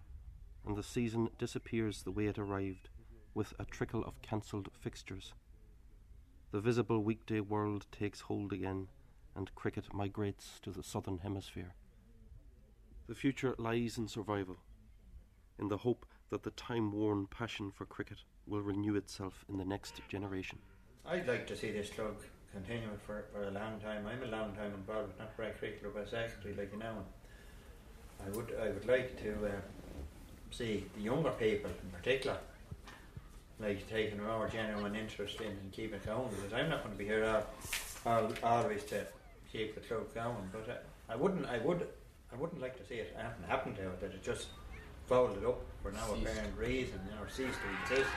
and 0.65 0.77
the 0.77 0.83
season 0.83 1.31
disappears 1.37 2.03
the 2.03 2.11
way 2.11 2.27
it 2.27 2.37
arrived, 2.37 2.87
with 3.33 3.53
a 3.59 3.65
trickle 3.65 4.05
of 4.05 4.21
cancelled 4.21 4.69
fixtures. 4.79 5.33
The 6.53 6.61
visible 6.61 7.03
weekday 7.03 7.41
world 7.41 7.85
takes 7.91 8.21
hold 8.21 8.53
again, 8.53 8.87
and 9.35 9.53
cricket 9.53 9.93
migrates 9.93 10.61
to 10.61 10.71
the 10.71 10.83
southern 10.83 11.17
hemisphere. 11.17 11.73
The 13.07 13.15
future 13.15 13.53
lies 13.57 13.97
in 13.97 14.07
survival, 14.07 14.59
in 15.59 15.67
the 15.67 15.79
hope 15.79 16.05
that 16.29 16.43
the 16.43 16.51
time 16.51 16.93
worn 16.93 17.27
passion 17.27 17.69
for 17.69 17.85
cricket 17.85 18.19
will 18.47 18.61
renew 18.61 18.95
itself 18.95 19.45
in 19.49 19.57
the 19.57 19.65
next 19.65 20.01
generation. 20.07 20.57
I'd 21.07 21.27
like 21.27 21.47
to 21.47 21.57
see 21.57 21.71
this 21.71 21.89
club 21.89 22.15
continue 22.51 22.89
for, 23.05 23.25
for 23.31 23.43
a 23.43 23.51
long 23.51 23.79
time. 23.79 24.05
I'm 24.07 24.23
a 24.23 24.31
long 24.31 24.53
time 24.53 24.73
involved 24.73 25.09
with 25.09 25.19
Naul 25.19 25.35
Cricket 25.35 25.81
Club 25.81 25.93
as 26.03 26.11
secretary, 26.11 26.55
like 26.55 26.71
you 26.71 26.79
know. 26.79 27.03
I 28.25 28.29
would 28.35 28.55
I 28.61 28.69
would 28.69 28.87
like 28.87 29.21
to 29.23 29.31
uh, 29.45 29.51
see 30.51 30.85
the 30.95 31.01
younger 31.01 31.31
people 31.31 31.69
in 31.69 31.89
particular 31.91 32.37
like 33.59 33.89
taking 33.89 34.19
a 34.19 34.21
more 34.21 34.49
genuine 34.49 34.95
interest 34.95 35.39
in 35.39 35.47
and 35.47 35.71
keeping 35.71 35.95
it 35.95 36.05
going 36.05 36.29
because 36.29 36.53
I'm 36.53 36.69
not 36.69 36.83
going 36.83 36.93
to 36.93 36.97
be 36.97 37.05
here 37.05 37.25
all, 38.05 38.11
all, 38.11 38.33
always 38.43 38.83
to 38.85 39.05
keep 39.51 39.75
the 39.75 39.81
club 39.81 40.13
going. 40.13 40.49
But 40.51 40.69
uh, 40.69 40.77
I 41.09 41.15
wouldn't 41.15 41.45
I 41.45 41.59
would 41.59 41.87
I 42.33 42.35
wouldn't 42.35 42.61
like 42.61 42.77
to 42.77 42.85
see 42.87 42.95
it 42.95 43.15
happen, 43.15 43.43
happen 43.47 43.75
to 43.75 43.81
it 43.83 44.01
that 44.01 44.13
it 44.13 44.23
just 44.23 44.47
folded 45.07 45.45
up 45.45 45.61
for 45.81 45.91
no 45.91 46.15
apparent 46.15 46.57
reason, 46.57 46.99
or 47.21 47.29
ceased 47.29 47.59
to 47.61 47.93
exist. 47.93 48.09